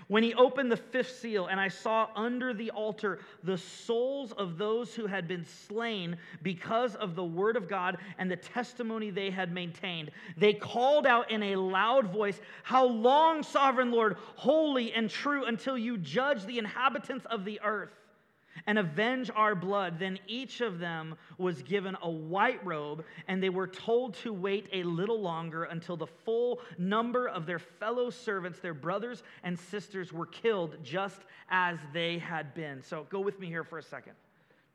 When 0.07 0.23
he 0.23 0.33
opened 0.33 0.71
the 0.71 0.77
fifth 0.77 1.19
seal, 1.19 1.47
and 1.47 1.59
I 1.59 1.67
saw 1.67 2.09
under 2.15 2.53
the 2.53 2.71
altar 2.71 3.19
the 3.43 3.57
souls 3.57 4.31
of 4.33 4.57
those 4.57 4.93
who 4.93 5.07
had 5.07 5.27
been 5.27 5.45
slain 5.45 6.17
because 6.41 6.95
of 6.95 7.15
the 7.15 7.23
word 7.23 7.55
of 7.55 7.67
God 7.67 7.97
and 8.17 8.29
the 8.29 8.35
testimony 8.35 9.09
they 9.09 9.29
had 9.29 9.53
maintained, 9.53 10.11
they 10.37 10.53
called 10.53 11.07
out 11.07 11.31
in 11.31 11.43
a 11.43 11.55
loud 11.55 12.11
voice, 12.11 12.39
How 12.63 12.85
long, 12.85 13.43
sovereign 13.43 13.91
Lord, 13.91 14.17
holy 14.35 14.93
and 14.93 15.09
true, 15.09 15.45
until 15.45 15.77
you 15.77 15.97
judge 15.97 16.45
the 16.45 16.59
inhabitants 16.59 17.25
of 17.29 17.45
the 17.45 17.59
earth? 17.61 18.02
And 18.67 18.77
avenge 18.77 19.29
our 19.35 19.55
blood. 19.55 19.99
Then 19.99 20.19
each 20.27 20.61
of 20.61 20.79
them 20.79 21.15
was 21.37 21.61
given 21.63 21.97
a 22.01 22.09
white 22.09 22.63
robe, 22.65 23.03
and 23.27 23.41
they 23.41 23.49
were 23.49 23.67
told 23.67 24.13
to 24.15 24.33
wait 24.33 24.69
a 24.73 24.83
little 24.83 25.19
longer 25.19 25.65
until 25.65 25.97
the 25.97 26.07
full 26.07 26.61
number 26.77 27.27
of 27.27 27.45
their 27.45 27.59
fellow 27.59 28.09
servants, 28.09 28.59
their 28.59 28.73
brothers 28.73 29.23
and 29.43 29.57
sisters, 29.57 30.13
were 30.13 30.25
killed 30.25 30.77
just 30.83 31.21
as 31.49 31.77
they 31.93 32.17
had 32.17 32.53
been. 32.53 32.81
So 32.81 33.05
go 33.09 33.19
with 33.19 33.39
me 33.39 33.47
here 33.47 33.63
for 33.63 33.77
a 33.77 33.83
second. 33.83 34.13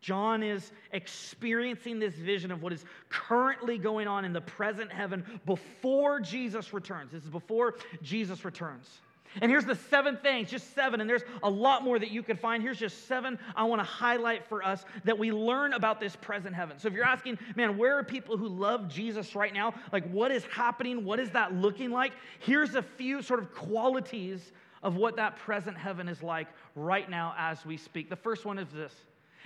John 0.00 0.42
is 0.44 0.70
experiencing 0.92 1.98
this 1.98 2.14
vision 2.14 2.52
of 2.52 2.62
what 2.62 2.72
is 2.72 2.84
currently 3.08 3.78
going 3.78 4.06
on 4.06 4.24
in 4.24 4.32
the 4.32 4.40
present 4.40 4.92
heaven 4.92 5.24
before 5.44 6.20
Jesus 6.20 6.72
returns. 6.72 7.10
This 7.10 7.24
is 7.24 7.30
before 7.30 7.74
Jesus 8.00 8.44
returns. 8.44 9.00
And 9.40 9.50
here's 9.50 9.64
the 9.64 9.74
seven 9.74 10.16
things, 10.16 10.50
just 10.50 10.74
seven, 10.74 11.00
and 11.00 11.08
there's 11.08 11.22
a 11.42 11.50
lot 11.50 11.84
more 11.84 11.98
that 11.98 12.10
you 12.10 12.22
could 12.22 12.38
find. 12.38 12.62
Here's 12.62 12.78
just 12.78 13.06
seven 13.06 13.38
I 13.54 13.64
want 13.64 13.80
to 13.80 13.84
highlight 13.84 14.46
for 14.46 14.62
us 14.62 14.84
that 15.04 15.18
we 15.18 15.32
learn 15.32 15.72
about 15.72 16.00
this 16.00 16.16
present 16.16 16.54
heaven. 16.54 16.78
So 16.78 16.88
if 16.88 16.94
you're 16.94 17.04
asking, 17.04 17.38
man, 17.56 17.76
where 17.76 17.98
are 17.98 18.04
people 18.04 18.36
who 18.36 18.48
love 18.48 18.88
Jesus 18.88 19.34
right 19.34 19.52
now? 19.52 19.74
Like, 19.92 20.08
what 20.10 20.30
is 20.30 20.44
happening? 20.44 21.04
What 21.04 21.20
is 21.20 21.30
that 21.30 21.54
looking 21.54 21.90
like? 21.90 22.12
Here's 22.40 22.74
a 22.74 22.82
few 22.82 23.22
sort 23.22 23.40
of 23.40 23.54
qualities 23.54 24.52
of 24.82 24.96
what 24.96 25.16
that 25.16 25.36
present 25.36 25.76
heaven 25.76 26.08
is 26.08 26.22
like 26.22 26.48
right 26.74 27.08
now 27.10 27.34
as 27.36 27.64
we 27.66 27.76
speak. 27.76 28.08
The 28.08 28.16
first 28.16 28.44
one 28.44 28.58
is 28.58 28.68
this 28.70 28.94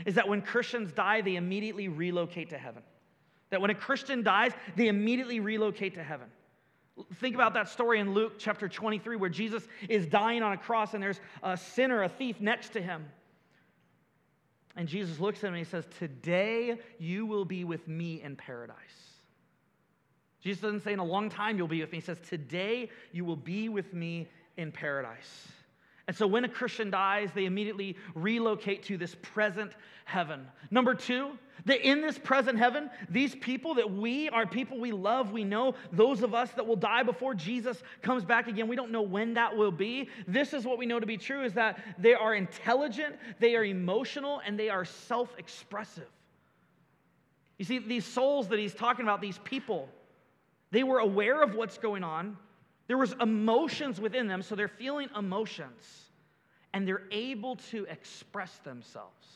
is 0.07 0.14
that 0.14 0.27
when 0.27 0.40
Christians 0.40 0.90
die, 0.90 1.21
they 1.21 1.37
immediately 1.37 1.88
relocate 1.88 2.49
to 2.51 2.59
heaven. 2.59 2.83
That 3.51 3.61
when 3.61 3.71
a 3.71 3.75
Christian 3.75 4.23
dies, 4.23 4.53
they 4.75 4.88
immediately 4.88 5.38
relocate 5.38 5.95
to 5.95 6.03
heaven. 6.03 6.29
Think 7.20 7.35
about 7.35 7.55
that 7.55 7.68
story 7.68 8.00
in 8.00 8.12
Luke 8.12 8.35
chapter 8.38 8.68
23 8.68 9.16
where 9.16 9.31
Jesus 9.31 9.66
is 9.88 10.07
dying 10.07 10.42
on 10.42 10.52
a 10.52 10.59
cross 10.59 10.94
and 10.94 11.02
there's 11.02 11.20
a 11.42 11.57
sinner, 11.57 12.02
a 12.02 12.09
thief 12.09 12.40
next 12.40 12.72
to 12.74 12.83
him. 12.83 13.07
And 14.76 14.88
Jesus 14.88 15.18
looks 15.18 15.38
at 15.38 15.48
him 15.48 15.55
and 15.55 15.64
he 15.64 15.70
says, 15.70 15.85
Today 15.98 16.78
you 16.98 17.26
will 17.26 17.44
be 17.44 17.64
with 17.64 17.87
me 17.88 18.22
in 18.22 18.37
paradise. 18.37 18.76
Jesus 20.42 20.61
doesn't 20.61 20.83
say, 20.83 20.92
In 20.92 20.98
a 20.98 21.05
long 21.05 21.31
time 21.31 21.57
you'll 21.57 21.68
be 21.68 21.81
with 21.81 21.92
me. 21.92 21.98
He 21.98 22.05
says, 22.05 22.18
Today 22.28 22.90
you 23.12 23.24
will 23.24 23.37
be 23.37 23.68
with 23.68 23.92
me 23.94 24.28
in 24.57 24.72
paradise. 24.72 25.48
And 26.08 26.16
so 26.16 26.26
when 26.26 26.44
a 26.44 26.48
Christian 26.48 26.90
dies, 26.90 27.30
they 27.34 27.44
immediately 27.44 27.96
relocate 28.14 28.82
to 28.84 28.96
this 28.96 29.14
present 29.22 29.72
heaven. 30.04 30.46
Number 30.70 30.94
two, 30.94 31.38
that 31.64 31.86
in 31.86 32.02
this 32.02 32.18
present 32.18 32.58
heaven, 32.58 32.90
these 33.08 33.36
people 33.36 33.74
that 33.74 33.88
we 33.88 34.28
are 34.30 34.44
people 34.46 34.80
we 34.80 34.90
love, 34.90 35.30
we 35.30 35.44
know 35.44 35.74
those 35.92 36.22
of 36.22 36.34
us 36.34 36.50
that 36.52 36.66
will 36.66 36.76
die 36.76 37.04
before 37.04 37.34
Jesus 37.34 37.82
comes 38.02 38.24
back 38.24 38.48
again. 38.48 38.66
We 38.66 38.74
don't 38.74 38.90
know 38.90 39.02
when 39.02 39.34
that 39.34 39.56
will 39.56 39.70
be. 39.70 40.08
This 40.26 40.52
is 40.52 40.64
what 40.64 40.76
we 40.76 40.86
know 40.86 40.98
to 40.98 41.06
be 41.06 41.16
true 41.16 41.44
is 41.44 41.52
that 41.52 41.78
they 41.98 42.14
are 42.14 42.34
intelligent, 42.34 43.16
they 43.38 43.54
are 43.54 43.64
emotional, 43.64 44.40
and 44.44 44.58
they 44.58 44.70
are 44.70 44.84
self 44.84 45.32
expressive. 45.38 46.08
You 47.58 47.64
see, 47.64 47.78
these 47.78 48.04
souls 48.04 48.48
that 48.48 48.58
he's 48.58 48.74
talking 48.74 49.04
about, 49.04 49.20
these 49.20 49.38
people, 49.44 49.88
they 50.72 50.82
were 50.82 50.98
aware 50.98 51.42
of 51.42 51.54
what's 51.54 51.78
going 51.78 52.02
on. 52.02 52.36
There 52.92 52.98
was 52.98 53.14
emotions 53.22 53.98
within 53.98 54.28
them, 54.28 54.42
so 54.42 54.55
they're 54.55 54.68
feeling 54.68 55.09
emotions 55.16 56.11
and 56.74 56.87
they're 56.87 57.05
able 57.11 57.57
to 57.70 57.87
express 57.87 58.55
themselves. 58.64 59.26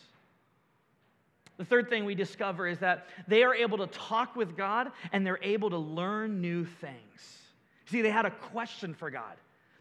The 1.57 1.64
third 1.64 1.88
thing 1.88 2.05
we 2.05 2.14
discover 2.14 2.66
is 2.66 2.79
that 2.81 3.07
they 3.27 3.45
are 3.45 3.55
able 3.55 3.79
to 3.79 3.87
talk 3.87 4.37
with 4.37 4.59
God 4.59 4.92
and 5.11 5.27
they're 5.27 5.38
able 5.40 5.71
to 5.71 5.79
learn 5.79 6.42
new 6.42 6.66
things. 6.66 7.38
See, 7.87 8.03
they 8.03 8.11
had 8.11 8.27
a 8.27 8.31
question 8.31 8.92
for 8.92 9.11
God. 9.11 9.37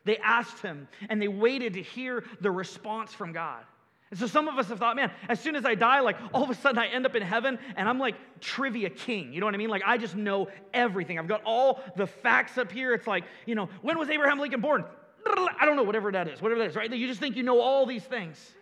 They 0.06 0.20
asked 0.20 0.62
him 0.62 0.88
and 1.10 1.22
they 1.22 1.28
waited 1.28 1.74
to 1.74 1.82
hear 1.82 2.24
the 2.40 2.52
response 2.52 3.12
from 3.12 3.34
God. 3.34 3.66
And 4.12 4.20
so 4.20 4.28
some 4.28 4.48
of 4.48 4.58
us 4.58 4.68
have 4.70 4.80
thought, 4.80 4.96
man, 4.96 5.12
as 5.30 5.40
soon 5.40 5.56
as 5.56 5.66
I 5.66 5.76
die, 5.76 6.00
like 6.00 6.18
all 6.34 6.44
of 6.44 6.50
a 6.50 6.56
sudden 6.56 6.78
I 6.78 6.88
end 6.88 7.06
up 7.06 7.16
in 7.16 7.24
heaven 7.24 7.58
and 7.76 7.90
I'm 7.90 7.98
like 7.98 8.16
trivia 8.40 8.90
king. 8.90 9.34
You 9.34 9.40
know 9.40 9.48
what 9.48 9.56
I 9.56 9.58
mean? 9.58 9.70
Like 9.70 9.82
I 9.86 9.98
just 9.98 10.16
know 10.16 10.48
everything. 10.74 11.18
I've 11.18 11.28
got 11.28 11.42
all 11.44 11.82
the 11.96 12.06
facts 12.06 12.58
up 12.58 12.72
here. 12.72 12.94
It's 12.94 13.08
like, 13.08 13.24
you 13.46 13.56
know, 13.56 13.70
when 13.82 13.98
was 13.98 14.10
Abraham 14.10 14.40
Lincoln 14.40 14.62
born? 14.62 14.86
I 15.26 15.66
don't 15.66 15.76
know, 15.76 15.84
whatever 15.84 16.12
that 16.12 16.28
is, 16.28 16.40
whatever 16.40 16.62
that 16.62 16.70
is, 16.70 16.76
right? 16.76 16.92
You 16.92 17.08
just 17.08 17.20
think 17.20 17.36
you 17.36 17.42
know 17.42 17.60
all 17.60 17.88
these 17.88 18.04
things. 18.04 18.54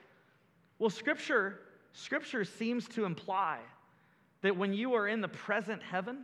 Well, 0.80 0.90
scripture, 0.90 1.60
scripture 1.92 2.46
seems 2.46 2.88
to 2.90 3.04
imply 3.04 3.60
that 4.42 4.56
when 4.56 4.74
you 4.74 4.94
are 4.94 5.10
in 5.10 5.20
the 5.20 5.28
present 5.28 5.84
heaven, 5.84 6.20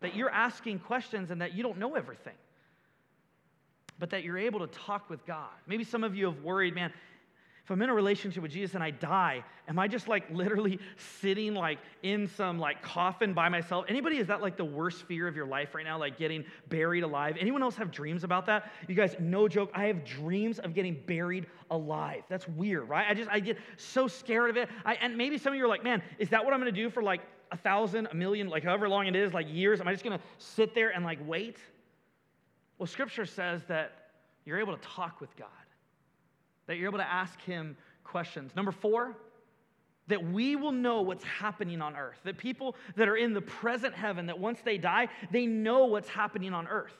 that 0.00 0.14
you're 0.14 0.30
asking 0.30 0.78
questions 0.78 1.32
and 1.32 1.40
that 1.40 1.52
you 1.52 1.64
don't 1.64 1.78
know 1.78 1.96
everything 1.96 2.34
but 4.00 4.10
that 4.10 4.24
you're 4.24 4.38
able 4.38 4.60
to 4.60 4.66
talk 4.68 5.10
with 5.10 5.24
God. 5.26 5.50
Maybe 5.66 5.84
some 5.84 6.02
of 6.02 6.16
you 6.16 6.24
have 6.24 6.42
worried, 6.42 6.74
man, 6.74 6.90
if 7.70 7.74
I'm 7.74 7.82
in 7.82 7.88
a 7.88 7.94
relationship 7.94 8.42
with 8.42 8.50
Jesus 8.50 8.74
and 8.74 8.82
I 8.82 8.90
die, 8.90 9.44
am 9.68 9.78
I 9.78 9.86
just 9.86 10.08
like 10.08 10.28
literally 10.32 10.80
sitting 11.20 11.54
like 11.54 11.78
in 12.02 12.26
some 12.26 12.58
like 12.58 12.82
coffin 12.82 13.32
by 13.32 13.48
myself? 13.48 13.84
Anybody 13.88 14.16
is 14.16 14.26
that 14.26 14.40
like 14.42 14.56
the 14.56 14.64
worst 14.64 15.04
fear 15.04 15.28
of 15.28 15.36
your 15.36 15.46
life 15.46 15.72
right 15.72 15.84
now, 15.84 15.96
like 15.96 16.18
getting 16.18 16.44
buried 16.68 17.04
alive? 17.04 17.36
Anyone 17.38 17.62
else 17.62 17.76
have 17.76 17.92
dreams 17.92 18.24
about 18.24 18.44
that? 18.46 18.72
You 18.88 18.96
guys, 18.96 19.14
no 19.20 19.46
joke, 19.46 19.70
I 19.72 19.84
have 19.84 20.04
dreams 20.04 20.58
of 20.58 20.74
getting 20.74 21.00
buried 21.06 21.46
alive. 21.70 22.24
That's 22.28 22.48
weird, 22.48 22.88
right? 22.88 23.06
I 23.08 23.14
just 23.14 23.30
I 23.30 23.38
get 23.38 23.56
so 23.76 24.08
scared 24.08 24.50
of 24.50 24.56
it. 24.56 24.68
I, 24.84 24.94
and 24.94 25.16
maybe 25.16 25.38
some 25.38 25.52
of 25.52 25.56
you 25.56 25.64
are 25.64 25.68
like, 25.68 25.84
man, 25.84 26.02
is 26.18 26.28
that 26.30 26.44
what 26.44 26.52
I'm 26.52 26.58
gonna 26.58 26.72
do 26.72 26.90
for 26.90 27.04
like 27.04 27.20
a 27.52 27.56
thousand, 27.56 28.08
a 28.10 28.14
million, 28.16 28.48
like 28.48 28.64
however 28.64 28.88
long 28.88 29.06
it 29.06 29.14
is, 29.14 29.32
like 29.32 29.46
years? 29.48 29.80
Am 29.80 29.86
I 29.86 29.92
just 29.92 30.02
gonna 30.02 30.18
sit 30.38 30.74
there 30.74 30.90
and 30.90 31.04
like 31.04 31.20
wait? 31.24 31.58
Well, 32.78 32.88
scripture 32.88 33.26
says 33.26 33.62
that 33.68 33.92
you're 34.44 34.58
able 34.58 34.76
to 34.76 34.82
talk 34.82 35.20
with 35.20 35.36
God 35.36 35.46
that 36.70 36.76
you're 36.76 36.88
able 36.88 36.98
to 36.98 37.12
ask 37.12 37.40
him 37.42 37.76
questions. 38.04 38.54
Number 38.54 38.70
four, 38.70 39.16
that 40.06 40.24
we 40.30 40.54
will 40.54 40.70
know 40.70 41.00
what's 41.00 41.24
happening 41.24 41.82
on 41.82 41.96
earth. 41.96 42.20
That 42.22 42.38
people 42.38 42.76
that 42.94 43.08
are 43.08 43.16
in 43.16 43.34
the 43.34 43.40
present 43.40 43.92
heaven, 43.92 44.26
that 44.26 44.38
once 44.38 44.60
they 44.64 44.78
die, 44.78 45.08
they 45.32 45.46
know 45.46 45.86
what's 45.86 46.08
happening 46.08 46.54
on 46.54 46.68
earth. 46.68 46.94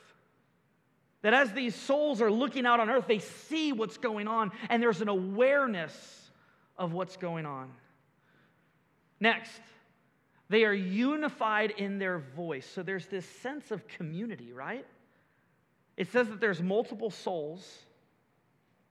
That 1.22 1.34
as 1.34 1.52
these 1.52 1.76
souls 1.76 2.20
are 2.20 2.32
looking 2.32 2.66
out 2.66 2.80
on 2.80 2.90
earth, 2.90 3.04
they 3.06 3.20
see 3.20 3.72
what's 3.72 3.96
going 3.96 4.26
on 4.26 4.50
and 4.68 4.82
there's 4.82 5.02
an 5.02 5.08
awareness 5.08 6.32
of 6.76 6.92
what's 6.92 7.16
going 7.16 7.46
on. 7.46 7.70
Next, 9.20 9.60
they 10.48 10.64
are 10.64 10.74
unified 10.74 11.74
in 11.78 12.00
their 12.00 12.18
voice. 12.18 12.66
So 12.66 12.82
there's 12.82 13.06
this 13.06 13.24
sense 13.24 13.70
of 13.70 13.86
community, 13.86 14.52
right? 14.52 14.84
It 15.96 16.10
says 16.10 16.26
that 16.26 16.40
there's 16.40 16.60
multiple 16.60 17.10
souls, 17.10 17.84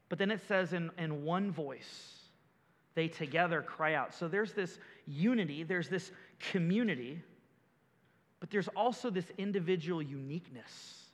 but 0.09 0.17
then 0.17 0.31
it 0.31 0.41
says 0.47 0.73
in, 0.73 0.89
in 0.97 1.23
one 1.23 1.51
voice, 1.51 2.15
they 2.95 3.07
together 3.07 3.61
cry 3.61 3.93
out. 3.93 4.13
So 4.13 4.27
there's 4.27 4.53
this 4.53 4.79
unity, 5.07 5.63
there's 5.63 5.87
this 5.87 6.11
community, 6.39 7.21
but 8.39 8.49
there's 8.49 8.67
also 8.69 9.09
this 9.09 9.31
individual 9.37 10.01
uniqueness. 10.01 11.05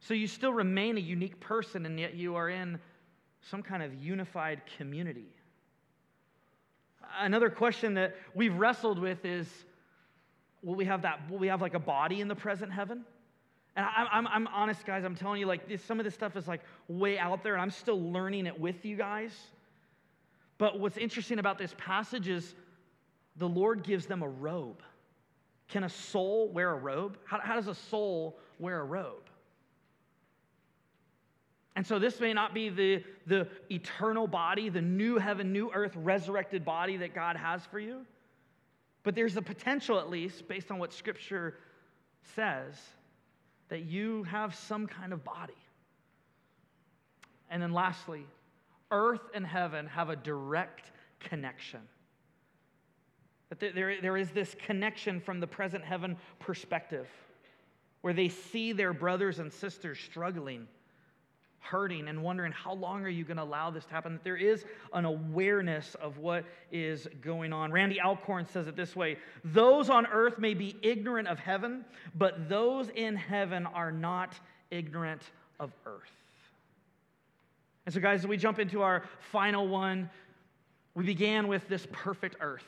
So 0.00 0.14
you 0.14 0.26
still 0.26 0.52
remain 0.52 0.96
a 0.96 1.00
unique 1.00 1.38
person, 1.38 1.86
and 1.86 2.00
yet 2.00 2.14
you 2.14 2.34
are 2.34 2.48
in 2.48 2.80
some 3.42 3.62
kind 3.62 3.82
of 3.82 3.94
unified 3.94 4.62
community. 4.76 5.28
Another 7.20 7.50
question 7.50 7.94
that 7.94 8.16
we've 8.34 8.54
wrestled 8.54 8.98
with 8.98 9.24
is 9.24 9.46
will 10.62 10.74
we 10.74 10.84
have 10.84 11.02
that 11.02 11.28
will 11.28 11.38
we 11.38 11.48
have 11.48 11.60
like 11.60 11.74
a 11.74 11.78
body 11.78 12.20
in 12.20 12.28
the 12.28 12.34
present 12.34 12.72
heaven 12.72 13.04
and 13.76 13.86
I'm, 13.86 14.06
I'm, 14.10 14.26
I'm 14.28 14.46
honest 14.48 14.84
guys 14.84 15.04
i'm 15.04 15.14
telling 15.14 15.40
you 15.40 15.46
like 15.46 15.68
this, 15.68 15.82
some 15.82 15.98
of 15.98 16.04
this 16.04 16.14
stuff 16.14 16.36
is 16.36 16.46
like 16.48 16.60
way 16.88 17.18
out 17.18 17.42
there 17.42 17.54
and 17.54 17.62
i'm 17.62 17.70
still 17.70 18.00
learning 18.00 18.46
it 18.46 18.58
with 18.58 18.84
you 18.84 18.96
guys. 18.96 19.32
But 20.58 20.78
what's 20.78 20.96
interesting 20.96 21.38
about 21.40 21.58
this 21.58 21.74
passage 21.76 22.28
is 22.28 22.54
the 23.36 23.48
lord 23.48 23.82
gives 23.82 24.06
them 24.06 24.22
a 24.22 24.28
robe. 24.28 24.82
Can 25.68 25.84
a 25.84 25.88
soul 25.88 26.50
wear 26.50 26.70
a 26.70 26.76
robe? 26.76 27.16
How, 27.24 27.40
how 27.40 27.56
does 27.56 27.68
a 27.68 27.74
soul 27.74 28.38
wear 28.58 28.80
a 28.80 28.84
robe? 28.84 29.30
And 31.74 31.86
so 31.86 31.98
this 31.98 32.20
may 32.20 32.32
not 32.32 32.52
be 32.52 32.68
the, 32.68 33.02
the 33.26 33.48
eternal 33.70 34.26
body, 34.26 34.68
the 34.68 34.82
new 34.82 35.16
heaven, 35.16 35.52
new 35.52 35.70
earth, 35.72 35.92
resurrected 35.96 36.64
body 36.64 36.98
that 36.98 37.14
God 37.14 37.36
has 37.36 37.64
for 37.64 37.80
you. 37.80 38.04
But 39.04 39.14
there's 39.14 39.36
a 39.36 39.42
potential, 39.42 39.98
at 39.98 40.10
least, 40.10 40.46
based 40.46 40.70
on 40.70 40.78
what 40.78 40.92
Scripture 40.92 41.54
says, 42.36 42.74
that 43.72 43.86
you 43.86 44.22
have 44.24 44.54
some 44.54 44.86
kind 44.86 45.14
of 45.14 45.24
body. 45.24 45.56
And 47.48 47.62
then 47.62 47.72
lastly, 47.72 48.26
earth 48.90 49.30
and 49.32 49.46
heaven 49.46 49.86
have 49.86 50.10
a 50.10 50.16
direct 50.16 50.90
connection. 51.20 51.80
That 53.48 53.74
there, 53.74 53.98
there 54.02 54.18
is 54.18 54.28
this 54.28 54.54
connection 54.66 55.20
from 55.20 55.40
the 55.40 55.46
present 55.46 55.84
heaven 55.84 56.18
perspective 56.38 57.08
where 58.02 58.12
they 58.12 58.28
see 58.28 58.72
their 58.72 58.92
brothers 58.92 59.38
and 59.38 59.50
sisters 59.50 59.98
struggling 59.98 60.68
hurting 61.62 62.08
and 62.08 62.22
wondering 62.22 62.52
how 62.52 62.74
long 62.74 63.04
are 63.04 63.08
you 63.08 63.24
going 63.24 63.36
to 63.36 63.42
allow 63.42 63.70
this 63.70 63.84
to 63.86 63.90
happen? 63.92 64.14
That 64.14 64.24
there 64.24 64.36
is 64.36 64.64
an 64.92 65.04
awareness 65.04 65.94
of 65.94 66.18
what 66.18 66.44
is 66.70 67.08
going 67.22 67.52
on. 67.52 67.72
Randy 67.72 68.00
alcorn 68.00 68.46
says 68.46 68.66
it 68.66 68.76
this 68.76 68.94
way 68.94 69.16
those 69.44 69.88
on 69.88 70.06
earth 70.06 70.38
may 70.38 70.54
be 70.54 70.76
ignorant 70.82 71.28
of 71.28 71.38
heaven 71.38 71.84
but 72.14 72.48
those 72.48 72.88
in 72.90 73.16
heaven 73.16 73.66
are 73.66 73.92
not 73.92 74.34
ignorant 74.70 75.22
of 75.60 75.72
earth. 75.86 76.10
And 77.86 77.94
so 77.94 78.00
guys 78.00 78.20
as 78.20 78.26
we 78.26 78.36
jump 78.36 78.58
into 78.58 78.82
our 78.82 79.04
final 79.30 79.68
one 79.68 80.10
we 80.94 81.04
began 81.04 81.48
with 81.48 81.66
this 81.68 81.86
perfect 81.92 82.36
earth 82.40 82.66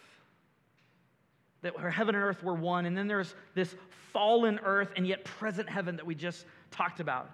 that 1.62 1.74
heaven 1.78 2.14
and 2.14 2.22
earth 2.22 2.42
were 2.42 2.54
one 2.54 2.87
and 2.87 2.96
then 2.96 3.09
there's 3.09 3.35
this 3.54 3.74
fallen 4.12 4.61
earth 4.64 4.92
and 4.96 5.07
yet 5.07 5.24
present 5.24 5.68
heaven 5.68 5.96
that 5.96 6.07
we 6.07 6.14
just 6.14 6.46
talked 6.70 7.00
about 7.00 7.30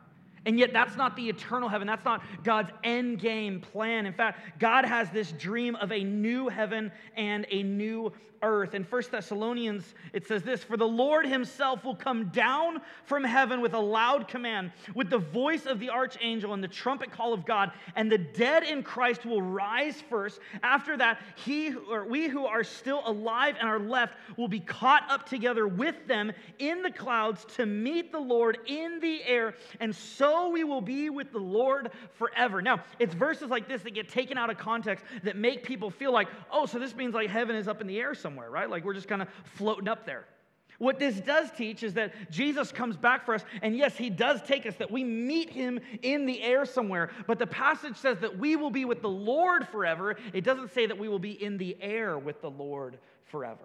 and 0.47 0.59
yet, 0.59 0.73
that's 0.73 0.97
not 0.97 1.17
the 1.17 1.29
eternal 1.29 1.69
heaven. 1.69 1.87
That's 1.87 2.05
not 2.05 2.23
God's 2.43 2.71
end 2.83 3.19
game 3.19 3.61
plan. 3.61 4.07
In 4.07 4.13
fact, 4.13 4.59
God 4.59 4.87
has 4.87 5.11
this 5.11 5.33
dream 5.33 5.77
of 5.77 5.93
a 5.93 6.03
new 6.03 6.49
heaven 6.49 6.91
and 7.17 7.47
a 7.51 7.63
new 7.63 8.13
earth. 8.43 8.75
In 8.75 8.85
1 8.85 9.03
Thessalonians, 9.11 9.95
it 10.13 10.27
says 10.27 10.43
this 10.43 10.65
For 10.65 10.77
the 10.77 10.87
Lord 10.87 11.27
himself 11.27 11.85
will 11.85 11.95
come 11.95 12.29
down 12.29 12.81
from 13.05 13.25
heaven 13.25 13.61
with 13.61 13.75
a 13.75 13.79
loud 13.79 14.29
command, 14.29 14.73
with 14.95 15.11
the 15.11 15.19
voice 15.19 15.67
of 15.67 15.79
the 15.79 15.91
archangel 15.91 16.55
and 16.55 16.63
the 16.63 16.69
trumpet 16.69 17.11
call 17.11 17.33
of 17.33 17.45
God, 17.45 17.73
and 17.97 18.11
the 18.11 18.19
dead 18.19 18.63
in 18.63 18.83
Christ 18.83 19.25
will 19.25 19.43
rise 19.43 20.03
first. 20.09 20.41
After 20.63 20.97
that, 20.97 21.21
he 21.37 21.75
or 21.75 22.05
we 22.05 22.29
who 22.29 22.47
are 22.47 22.65
still 22.65 23.03
alive 23.07 23.57
and 23.59 23.69
are 23.69 23.81
left 23.81 24.17
will 24.37 24.49
be 24.49 24.61
caught 24.61 25.05
up 25.11 25.29
together 25.29 25.67
with 25.67 26.07
them 26.07 26.33
in 26.59 26.83
the 26.83 26.91
clouds 26.91 27.45
to 27.57 27.67
meet 27.67 28.13
the 28.13 28.21
Lord 28.21 28.59
in 28.67 29.01
the 29.01 29.23
air, 29.25 29.55
and 29.81 29.95
so 29.95 30.30
we 30.51 30.65
will 30.65 30.81
be 30.81 31.11
with 31.11 31.31
the 31.31 31.39
Lord 31.39 31.91
forever. 32.19 32.63
Now, 32.63 32.83
it's 32.99 33.15
verses 33.15 33.51
like 33.51 33.69
this 33.69 33.83
that 33.83 33.95
get 33.95 34.09
taken 34.09 34.39
out 34.39 34.51
of 34.51 34.59
context 34.59 35.05
that 35.25 35.37
make 35.37 35.63
people 35.63 35.91
feel 35.91 36.13
like, 36.13 36.29
oh, 36.51 36.67
so 36.67 36.79
this 36.79 36.97
means 36.97 37.15
like 37.15 37.29
heaven 37.29 37.55
is 37.55 37.69
up 37.69 37.81
in 37.81 37.87
the 37.87 37.99
air 37.99 38.15
somewhere 38.15 38.31
somewhere, 38.31 38.51
right? 38.51 38.71
Like 38.71 38.85
we're 38.85 38.95
just 38.95 39.09
kind 39.09 39.23
of 39.23 39.29
floating 39.57 39.89
up 39.89 40.07
there. 40.07 40.25
What 40.79 40.99
this 40.99 41.21
does 41.21 41.51
teach 41.51 41.83
is 41.83 41.93
that 41.95 42.15
Jesus 42.31 42.73
comes 42.73 42.97
back 42.97 43.27
for 43.27 43.35
us, 43.35 43.45
and 43.61 43.77
yes, 43.77 43.99
he 43.99 44.09
does 44.09 44.41
take 44.41 44.65
us, 44.65 44.75
that 44.77 44.91
we 44.91 45.05
meet 45.05 45.51
him 45.51 45.79
in 46.01 46.25
the 46.25 46.43
air 46.43 46.65
somewhere. 46.65 47.11
But 47.27 47.39
the 47.39 47.47
passage 47.47 47.97
says 47.97 48.19
that 48.21 48.39
we 48.39 48.57
will 48.57 48.71
be 48.71 48.87
with 48.87 49.03
the 49.03 49.09
Lord 49.09 49.69
forever. 49.69 50.17
It 50.33 50.43
doesn't 50.43 50.73
say 50.73 50.87
that 50.87 50.97
we 50.97 51.09
will 51.09 51.19
be 51.19 51.33
in 51.33 51.59
the 51.59 51.77
air 51.83 52.19
with 52.19 52.41
the 52.41 52.51
Lord 52.51 52.99
forever. 53.27 53.65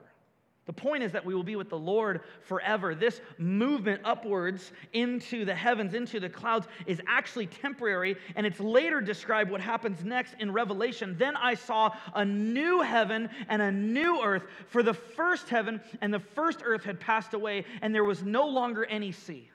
The 0.65 0.73
point 0.73 1.03
is 1.03 1.11
that 1.11 1.23
we 1.23 1.35
will 1.35 1.43
be 1.43 1.55
with 1.55 1.69
the 1.69 1.77
Lord 1.77 2.21
forever. 2.41 2.95
This 2.95 3.21
movement 3.37 4.01
upwards 4.03 4.71
into 4.93 5.45
the 5.45 5.53
heavens, 5.53 5.93
into 5.93 6.19
the 6.19 6.29
clouds, 6.29 6.67
is 6.87 6.99
actually 7.07 7.45
temporary, 7.45 8.15
and 8.35 8.47
it's 8.47 8.59
later 8.59 8.99
described 8.99 9.51
what 9.51 9.61
happens 9.61 10.03
next 10.03 10.35
in 10.39 10.51
Revelation. 10.51 11.15
Then 11.19 11.35
I 11.35 11.53
saw 11.53 11.91
a 12.15 12.25
new 12.25 12.81
heaven 12.81 13.29
and 13.47 13.61
a 13.61 13.71
new 13.71 14.23
earth, 14.23 14.43
for 14.67 14.81
the 14.81 14.93
first 14.93 15.49
heaven 15.49 15.79
and 16.01 16.11
the 16.11 16.19
first 16.19 16.61
earth 16.63 16.83
had 16.83 16.99
passed 16.99 17.35
away, 17.35 17.63
and 17.83 17.93
there 17.93 18.03
was 18.03 18.23
no 18.23 18.47
longer 18.47 18.85
any 18.85 19.11
sea. 19.11 19.51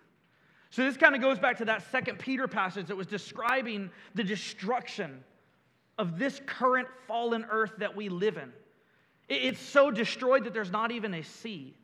So 0.71 0.85
this 0.85 0.97
kind 0.97 1.17
of 1.17 1.21
goes 1.21 1.41
back 1.41 1.59
to 1.59 1.65
that 1.65 1.91
second 1.91 2.21
Peter 2.21 2.47
passage 2.47 2.87
that 2.87 2.97
was 2.97 3.09
describing 3.09 3.91
the 4.15 4.23
destruction 4.23 5.25
of 5.99 6.21
this 6.21 6.41
current 6.47 6.87
fallen 7.09 7.45
earth 7.51 7.73
that 7.79 7.97
we 7.97 8.09
live 8.09 8.37
in. 8.37 8.53
It's 9.31 9.61
so 9.61 9.93
destroyed 9.93 10.45
that 10.45 10.53
there's 10.53 10.73
not 10.73 10.91
even 10.91 11.15
a 11.15 11.23
sea. 11.23 11.77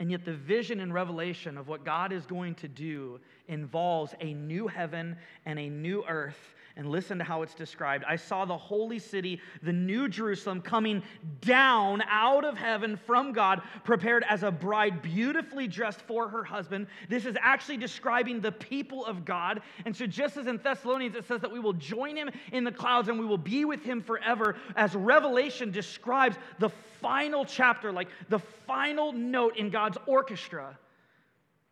And 0.00 0.10
yet, 0.10 0.24
the 0.24 0.32
vision 0.32 0.80
and 0.80 0.92
revelation 0.92 1.56
of 1.56 1.68
what 1.68 1.84
God 1.84 2.12
is 2.12 2.26
going 2.26 2.54
to 2.56 2.68
do 2.68 3.20
involves 3.48 4.14
a 4.20 4.34
new 4.34 4.66
heaven 4.66 5.16
and 5.44 5.58
a 5.58 5.68
new 5.68 6.04
earth 6.06 6.54
and 6.76 6.90
listen 6.90 7.18
to 7.18 7.24
how 7.24 7.42
it's 7.42 7.54
described. 7.54 8.04
I 8.06 8.16
saw 8.16 8.44
the 8.44 8.56
holy 8.56 8.98
city, 8.98 9.40
the 9.62 9.72
new 9.72 10.08
Jerusalem, 10.08 10.60
coming 10.60 11.02
down 11.40 12.02
out 12.08 12.44
of 12.44 12.58
heaven 12.58 12.98
from 13.06 13.32
God, 13.32 13.62
prepared 13.84 14.24
as 14.28 14.42
a 14.42 14.50
bride 14.50 15.00
beautifully 15.00 15.66
dressed 15.66 16.02
for 16.02 16.28
her 16.28 16.44
husband. 16.44 16.86
This 17.08 17.24
is 17.24 17.36
actually 17.40 17.78
describing 17.78 18.40
the 18.40 18.52
people 18.52 19.06
of 19.06 19.24
God. 19.24 19.62
And 19.86 19.96
so, 19.96 20.06
just 20.06 20.36
as 20.36 20.46
in 20.46 20.58
Thessalonians, 20.58 21.16
it 21.16 21.26
says 21.26 21.40
that 21.40 21.50
we 21.50 21.60
will 21.60 21.72
join 21.72 22.16
him 22.16 22.30
in 22.52 22.64
the 22.64 22.72
clouds 22.72 23.08
and 23.08 23.18
we 23.18 23.26
will 23.26 23.38
be 23.38 23.64
with 23.64 23.82
him 23.82 24.02
forever, 24.02 24.56
as 24.76 24.94
Revelation 24.94 25.70
describes 25.70 26.36
the 26.58 26.68
final 27.00 27.44
chapter, 27.44 27.90
like 27.90 28.08
the 28.28 28.38
final 28.66 29.12
note 29.12 29.56
in 29.56 29.70
God's 29.70 29.96
orchestra 30.06 30.76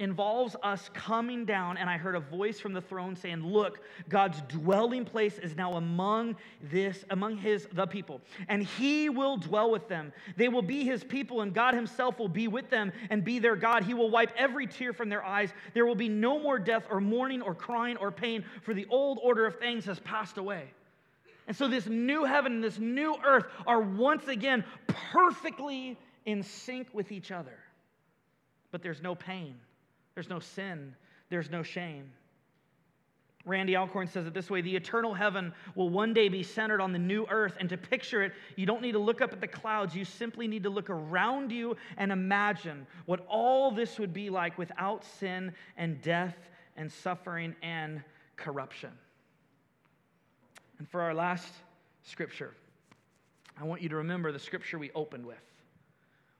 involves 0.00 0.56
us 0.62 0.90
coming 0.92 1.44
down 1.44 1.76
and 1.76 1.88
i 1.88 1.96
heard 1.96 2.16
a 2.16 2.20
voice 2.20 2.58
from 2.58 2.72
the 2.72 2.80
throne 2.80 3.14
saying 3.14 3.44
look 3.44 3.78
god's 4.08 4.40
dwelling 4.48 5.04
place 5.04 5.38
is 5.38 5.54
now 5.54 5.74
among 5.74 6.34
this 6.62 7.04
among 7.10 7.36
his 7.36 7.68
the 7.74 7.86
people 7.86 8.20
and 8.48 8.62
he 8.62 9.08
will 9.08 9.36
dwell 9.36 9.70
with 9.70 9.88
them. 9.88 10.12
They 10.36 10.48
will 10.48 10.62
be 10.62 10.84
his 10.84 11.04
people 11.04 11.40
and 11.40 11.54
god 11.54 11.74
himself 11.74 12.18
will 12.18 12.28
be 12.28 12.48
with 12.48 12.70
them 12.70 12.92
and 13.10 13.24
be 13.24 13.38
their 13.38 13.56
god. 13.56 13.84
He 13.84 13.94
will 13.94 14.10
wipe 14.10 14.30
every 14.36 14.66
tear 14.66 14.92
from 14.92 15.08
their 15.08 15.24
eyes. 15.24 15.50
There 15.72 15.86
will 15.86 15.94
be 15.94 16.08
no 16.08 16.38
more 16.38 16.58
death 16.58 16.84
or 16.90 17.00
mourning 17.00 17.42
or 17.42 17.54
crying 17.54 17.96
or 17.96 18.10
pain 18.10 18.44
for 18.62 18.74
the 18.74 18.86
old 18.90 19.18
order 19.22 19.46
of 19.46 19.58
things 19.58 19.84
has 19.86 20.00
passed 20.00 20.38
away. 20.38 20.70
And 21.46 21.56
so 21.56 21.68
this 21.68 21.86
new 21.86 22.24
heaven 22.24 22.52
and 22.52 22.64
this 22.64 22.78
new 22.78 23.16
earth 23.24 23.44
are 23.66 23.80
once 23.80 24.28
again 24.28 24.64
perfectly 24.86 25.98
in 26.24 26.42
sync 26.42 26.88
with 26.92 27.12
each 27.12 27.30
other. 27.30 27.58
But 28.70 28.82
there's 28.82 29.02
no 29.02 29.14
pain 29.14 29.56
there's 30.14 30.28
no 30.28 30.38
sin, 30.38 30.94
there's 31.28 31.50
no 31.50 31.62
shame. 31.62 32.10
Randy 33.46 33.76
Alcorn 33.76 34.06
says 34.06 34.26
it 34.26 34.32
this 34.32 34.48
way 34.48 34.62
The 34.62 34.74
eternal 34.74 35.12
heaven 35.12 35.52
will 35.74 35.90
one 35.90 36.14
day 36.14 36.28
be 36.28 36.42
centered 36.42 36.80
on 36.80 36.92
the 36.92 36.98
new 36.98 37.26
earth. 37.28 37.54
And 37.60 37.68
to 37.68 37.76
picture 37.76 38.22
it, 38.22 38.32
you 38.56 38.64
don't 38.64 38.80
need 38.80 38.92
to 38.92 38.98
look 38.98 39.20
up 39.20 39.32
at 39.32 39.40
the 39.40 39.46
clouds. 39.46 39.94
You 39.94 40.04
simply 40.04 40.48
need 40.48 40.62
to 40.62 40.70
look 40.70 40.88
around 40.88 41.52
you 41.52 41.76
and 41.98 42.10
imagine 42.10 42.86
what 43.06 43.24
all 43.28 43.70
this 43.70 43.98
would 43.98 44.14
be 44.14 44.30
like 44.30 44.56
without 44.56 45.04
sin 45.04 45.52
and 45.76 46.00
death 46.00 46.36
and 46.76 46.90
suffering 46.90 47.54
and 47.62 48.02
corruption. 48.36 48.90
And 50.78 50.88
for 50.88 51.02
our 51.02 51.14
last 51.14 51.52
scripture, 52.02 52.54
I 53.60 53.64
want 53.64 53.82
you 53.82 53.88
to 53.90 53.96
remember 53.96 54.32
the 54.32 54.38
scripture 54.38 54.78
we 54.78 54.90
opened 54.94 55.26
with. 55.26 55.36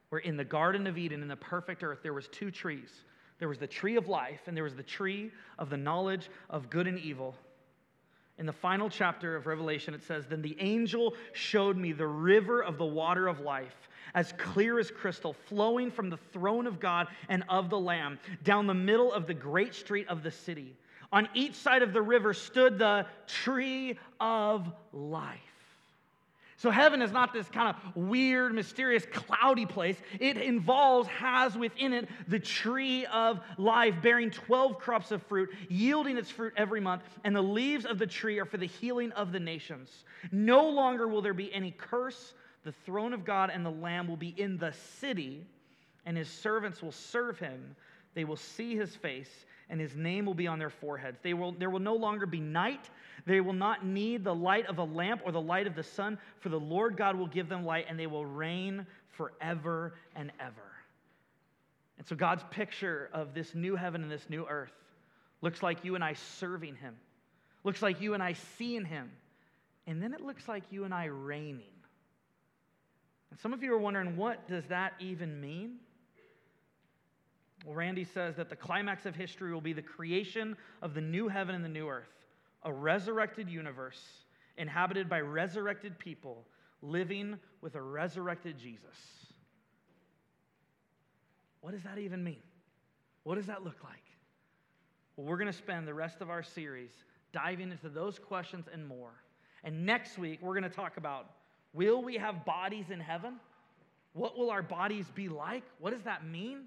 Where 0.08 0.20
in 0.20 0.36
the 0.36 0.44
Garden 0.44 0.86
of 0.86 0.96
Eden, 0.96 1.22
in 1.22 1.28
the 1.28 1.36
perfect 1.36 1.82
earth, 1.82 1.98
there 2.02 2.12
was 2.12 2.28
two 2.28 2.50
trees 2.50 2.90
There 3.38 3.48
was 3.48 3.58
the 3.58 3.66
tree 3.66 3.96
of 3.96 4.08
life, 4.08 4.40
and 4.46 4.56
there 4.56 4.64
was 4.64 4.74
the 4.74 4.82
tree 4.82 5.30
of 5.58 5.70
the 5.70 5.76
knowledge 5.76 6.30
of 6.50 6.70
good 6.70 6.86
and 6.86 6.98
evil. 6.98 7.34
In 8.38 8.46
the 8.46 8.52
final 8.52 8.90
chapter 8.90 9.36
of 9.36 9.46
Revelation, 9.46 9.94
it 9.94 10.02
says, 10.02 10.26
Then 10.26 10.42
the 10.42 10.56
angel 10.58 11.14
showed 11.32 11.76
me 11.76 11.92
the 11.92 12.06
river 12.06 12.62
of 12.62 12.78
the 12.78 12.84
water 12.84 13.28
of 13.28 13.40
life, 13.40 13.88
as 14.14 14.32
clear 14.32 14.78
as 14.78 14.90
crystal, 14.90 15.32
flowing 15.32 15.90
from 15.90 16.10
the 16.10 16.16
throne 16.32 16.66
of 16.66 16.80
God 16.80 17.08
and 17.28 17.44
of 17.48 17.70
the 17.70 17.78
Lamb, 17.78 18.18
down 18.42 18.66
the 18.66 18.74
middle 18.74 19.12
of 19.12 19.26
the 19.26 19.34
great 19.34 19.74
street 19.74 20.08
of 20.08 20.22
the 20.22 20.30
city. 20.30 20.76
On 21.12 21.28
each 21.34 21.54
side 21.54 21.82
of 21.82 21.92
the 21.92 22.02
river 22.02 22.34
stood 22.34 22.78
the 22.78 23.06
tree 23.26 23.98
of 24.18 24.72
life. 24.92 25.38
So, 26.56 26.70
heaven 26.70 27.02
is 27.02 27.10
not 27.10 27.32
this 27.32 27.48
kind 27.48 27.74
of 27.74 27.96
weird, 27.96 28.54
mysterious, 28.54 29.04
cloudy 29.12 29.66
place. 29.66 29.96
It 30.20 30.36
involves, 30.36 31.08
has 31.08 31.56
within 31.56 31.92
it 31.92 32.08
the 32.28 32.38
tree 32.38 33.06
of 33.06 33.40
life, 33.58 33.96
bearing 34.02 34.30
12 34.30 34.78
crops 34.78 35.10
of 35.10 35.22
fruit, 35.24 35.50
yielding 35.68 36.16
its 36.16 36.30
fruit 36.30 36.52
every 36.56 36.80
month. 36.80 37.02
And 37.24 37.34
the 37.34 37.42
leaves 37.42 37.84
of 37.84 37.98
the 37.98 38.06
tree 38.06 38.38
are 38.38 38.44
for 38.44 38.56
the 38.56 38.66
healing 38.66 39.10
of 39.12 39.32
the 39.32 39.40
nations. 39.40 40.04
No 40.30 40.68
longer 40.68 41.08
will 41.08 41.22
there 41.22 41.34
be 41.34 41.52
any 41.52 41.72
curse. 41.72 42.34
The 42.62 42.72
throne 42.72 43.12
of 43.12 43.24
God 43.24 43.50
and 43.52 43.66
the 43.66 43.70
Lamb 43.70 44.08
will 44.08 44.16
be 44.16 44.34
in 44.38 44.56
the 44.56 44.72
city, 44.72 45.44
and 46.06 46.16
his 46.16 46.28
servants 46.28 46.82
will 46.82 46.92
serve 46.92 47.38
him. 47.38 47.76
They 48.14 48.24
will 48.24 48.36
see 48.36 48.76
his 48.76 48.94
face, 48.94 49.44
and 49.70 49.80
his 49.80 49.96
name 49.96 50.26
will 50.26 50.34
be 50.34 50.46
on 50.46 50.58
their 50.58 50.70
foreheads. 50.70 51.18
They 51.22 51.34
will, 51.34 51.52
there 51.52 51.70
will 51.70 51.80
no 51.80 51.94
longer 51.94 52.26
be 52.26 52.40
night. 52.40 52.90
They 53.26 53.40
will 53.40 53.54
not 53.54 53.84
need 53.84 54.24
the 54.24 54.34
light 54.34 54.66
of 54.66 54.78
a 54.78 54.84
lamp 54.84 55.22
or 55.24 55.32
the 55.32 55.40
light 55.40 55.66
of 55.66 55.74
the 55.74 55.82
sun, 55.82 56.18
for 56.40 56.48
the 56.48 56.60
Lord 56.60 56.96
God 56.96 57.16
will 57.16 57.26
give 57.26 57.48
them 57.48 57.64
light, 57.64 57.86
and 57.88 57.98
they 57.98 58.06
will 58.06 58.26
reign 58.26 58.86
forever 59.16 59.94
and 60.14 60.30
ever. 60.38 60.72
And 61.98 62.06
so, 62.06 62.16
God's 62.16 62.44
picture 62.50 63.08
of 63.12 63.34
this 63.34 63.54
new 63.54 63.76
heaven 63.76 64.02
and 64.02 64.10
this 64.10 64.28
new 64.28 64.46
earth 64.46 64.72
looks 65.40 65.62
like 65.62 65.84
you 65.84 65.94
and 65.94 66.04
I 66.04 66.14
serving 66.14 66.76
him, 66.76 66.96
looks 67.62 67.82
like 67.82 68.00
you 68.00 68.14
and 68.14 68.22
I 68.22 68.34
seeing 68.58 68.84
him, 68.84 69.10
and 69.86 70.02
then 70.02 70.12
it 70.12 70.20
looks 70.20 70.48
like 70.48 70.64
you 70.70 70.84
and 70.84 70.92
I 70.92 71.06
reigning. 71.06 71.62
And 73.30 73.40
some 73.40 73.52
of 73.52 73.62
you 73.62 73.72
are 73.74 73.78
wondering, 73.78 74.16
what 74.16 74.46
does 74.48 74.64
that 74.66 74.94
even 75.00 75.40
mean? 75.40 75.76
Well, 77.64 77.74
Randy 77.74 78.04
says 78.04 78.36
that 78.36 78.50
the 78.50 78.56
climax 78.56 79.06
of 79.06 79.16
history 79.16 79.52
will 79.52 79.62
be 79.62 79.72
the 79.72 79.82
creation 79.82 80.56
of 80.82 80.92
the 80.94 81.00
new 81.00 81.28
heaven 81.28 81.54
and 81.54 81.64
the 81.64 81.68
new 81.68 81.88
earth, 81.88 82.12
a 82.62 82.72
resurrected 82.72 83.48
universe 83.48 84.00
inhabited 84.58 85.08
by 85.08 85.20
resurrected 85.20 85.98
people 85.98 86.44
living 86.82 87.38
with 87.62 87.74
a 87.74 87.80
resurrected 87.80 88.58
Jesus. 88.58 88.96
What 91.62 91.72
does 91.72 91.82
that 91.84 91.98
even 91.98 92.22
mean? 92.22 92.42
What 93.22 93.36
does 93.36 93.46
that 93.46 93.64
look 93.64 93.82
like? 93.82 94.04
Well, 95.16 95.26
we're 95.26 95.38
going 95.38 95.50
to 95.50 95.52
spend 95.52 95.88
the 95.88 95.94
rest 95.94 96.20
of 96.20 96.28
our 96.28 96.42
series 96.42 96.90
diving 97.32 97.70
into 97.70 97.88
those 97.88 98.18
questions 98.18 98.66
and 98.70 98.86
more. 98.86 99.12
And 99.64 99.86
next 99.86 100.18
week, 100.18 100.40
we're 100.42 100.52
going 100.52 100.70
to 100.70 100.76
talk 100.76 100.98
about 100.98 101.30
will 101.72 102.02
we 102.02 102.16
have 102.16 102.44
bodies 102.44 102.90
in 102.90 103.00
heaven? 103.00 103.36
What 104.12 104.38
will 104.38 104.50
our 104.50 104.62
bodies 104.62 105.06
be 105.14 105.28
like? 105.28 105.64
What 105.78 105.92
does 105.92 106.02
that 106.02 106.26
mean? 106.26 106.64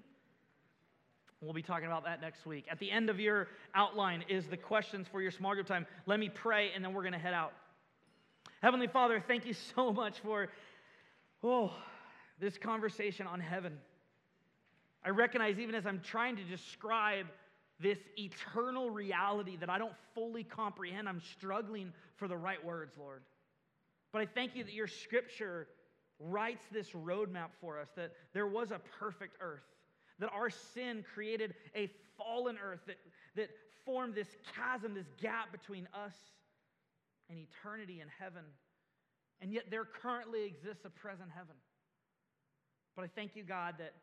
We'll 1.40 1.52
be 1.52 1.62
talking 1.62 1.86
about 1.86 2.04
that 2.04 2.20
next 2.20 2.46
week. 2.46 2.66
At 2.68 2.80
the 2.80 2.90
end 2.90 3.08
of 3.08 3.20
your 3.20 3.46
outline 3.74 4.24
is 4.28 4.46
the 4.46 4.56
questions 4.56 5.06
for 5.10 5.22
your 5.22 5.30
small 5.30 5.54
group 5.54 5.68
time. 5.68 5.86
Let 6.06 6.18
me 6.18 6.28
pray 6.28 6.70
and 6.74 6.84
then 6.84 6.92
we're 6.92 7.02
going 7.02 7.12
to 7.12 7.18
head 7.18 7.34
out. 7.34 7.52
Heavenly 8.60 8.88
Father, 8.88 9.22
thank 9.26 9.46
you 9.46 9.54
so 9.76 9.92
much 9.92 10.18
for 10.18 10.48
oh, 11.44 11.72
this 12.40 12.58
conversation 12.58 13.28
on 13.28 13.38
heaven. 13.38 13.78
I 15.04 15.10
recognize 15.10 15.60
even 15.60 15.76
as 15.76 15.86
I'm 15.86 16.00
trying 16.00 16.34
to 16.36 16.42
describe 16.42 17.26
this 17.80 17.98
eternal 18.16 18.90
reality 18.90 19.56
that 19.58 19.70
I 19.70 19.78
don't 19.78 19.94
fully 20.16 20.42
comprehend, 20.42 21.08
I'm 21.08 21.22
struggling 21.36 21.92
for 22.16 22.26
the 22.26 22.36
right 22.36 22.62
words, 22.64 22.96
Lord. 22.98 23.22
But 24.12 24.22
I 24.22 24.26
thank 24.26 24.56
you 24.56 24.64
that 24.64 24.72
your 24.72 24.88
scripture 24.88 25.68
writes 26.18 26.64
this 26.72 26.90
roadmap 26.90 27.50
for 27.60 27.78
us 27.78 27.88
that 27.94 28.10
there 28.32 28.48
was 28.48 28.72
a 28.72 28.80
perfect 28.98 29.36
earth 29.40 29.62
that 30.18 30.30
our 30.32 30.50
sin 30.50 31.04
created 31.14 31.54
a 31.74 31.90
fallen 32.16 32.56
earth 32.62 32.80
that, 32.86 32.96
that 33.36 33.50
formed 33.84 34.14
this 34.14 34.28
chasm, 34.54 34.94
this 34.94 35.08
gap 35.20 35.52
between 35.52 35.88
us 35.94 36.14
and 37.30 37.38
eternity 37.38 38.00
and 38.00 38.10
heaven. 38.18 38.44
And 39.40 39.52
yet 39.52 39.70
there 39.70 39.84
currently 39.84 40.44
exists 40.44 40.84
a 40.84 40.90
present 40.90 41.30
heaven. 41.34 41.54
But 42.96 43.04
I 43.04 43.08
thank 43.14 43.36
you, 43.36 43.44
God, 43.44 43.76
that 43.78 43.94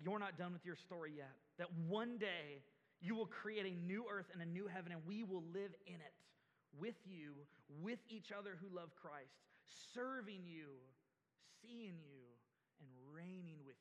you're 0.00 0.18
not 0.18 0.38
done 0.38 0.52
with 0.52 0.64
your 0.64 0.76
story 0.76 1.12
yet. 1.16 1.34
That 1.58 1.68
one 1.88 2.18
day 2.18 2.62
you 3.00 3.14
will 3.14 3.26
create 3.26 3.66
a 3.66 3.86
new 3.86 4.04
earth 4.10 4.26
and 4.32 4.42
a 4.42 4.46
new 4.46 4.66
heaven, 4.66 4.92
and 4.92 5.00
we 5.06 5.24
will 5.24 5.42
live 5.52 5.72
in 5.86 5.94
it 5.94 6.14
with 6.78 6.94
you, 7.04 7.32
with 7.82 7.98
each 8.08 8.30
other 8.36 8.56
who 8.60 8.74
love 8.74 8.90
Christ, 9.00 9.34
serving 9.94 10.42
you, 10.44 10.66
seeing 11.62 11.98
you, 12.06 12.22
and 12.80 12.88
reigning 13.12 13.58
with 13.66 13.74
you. 13.74 13.77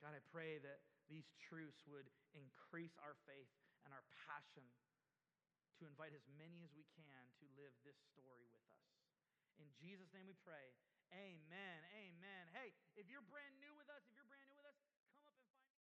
God, 0.00 0.16
I 0.16 0.22
pray 0.32 0.56
that 0.64 0.80
these 1.12 1.28
truths 1.36 1.84
would 1.84 2.08
increase 2.32 2.96
our 3.04 3.16
faith 3.28 3.52
and 3.84 3.92
our 3.92 4.04
passion 4.24 4.64
to 5.80 5.88
invite 5.88 6.16
as 6.16 6.24
many 6.40 6.64
as 6.64 6.72
we 6.72 6.88
can 6.96 7.22
to 7.40 7.44
live 7.56 7.72
this 7.84 8.00
story 8.12 8.48
with 8.48 8.64
us. 8.72 8.84
In 9.60 9.68
Jesus' 9.76 10.08
name 10.16 10.24
we 10.24 10.36
pray. 10.40 10.72
Amen. 11.12 11.78
Amen. 11.92 12.44
Hey, 12.54 12.72
if 12.94 13.10
you're 13.10 13.24
brand 13.28 13.58
new 13.58 13.74
with 13.74 13.90
us, 13.90 14.00
if 14.06 14.14
you're 14.14 14.29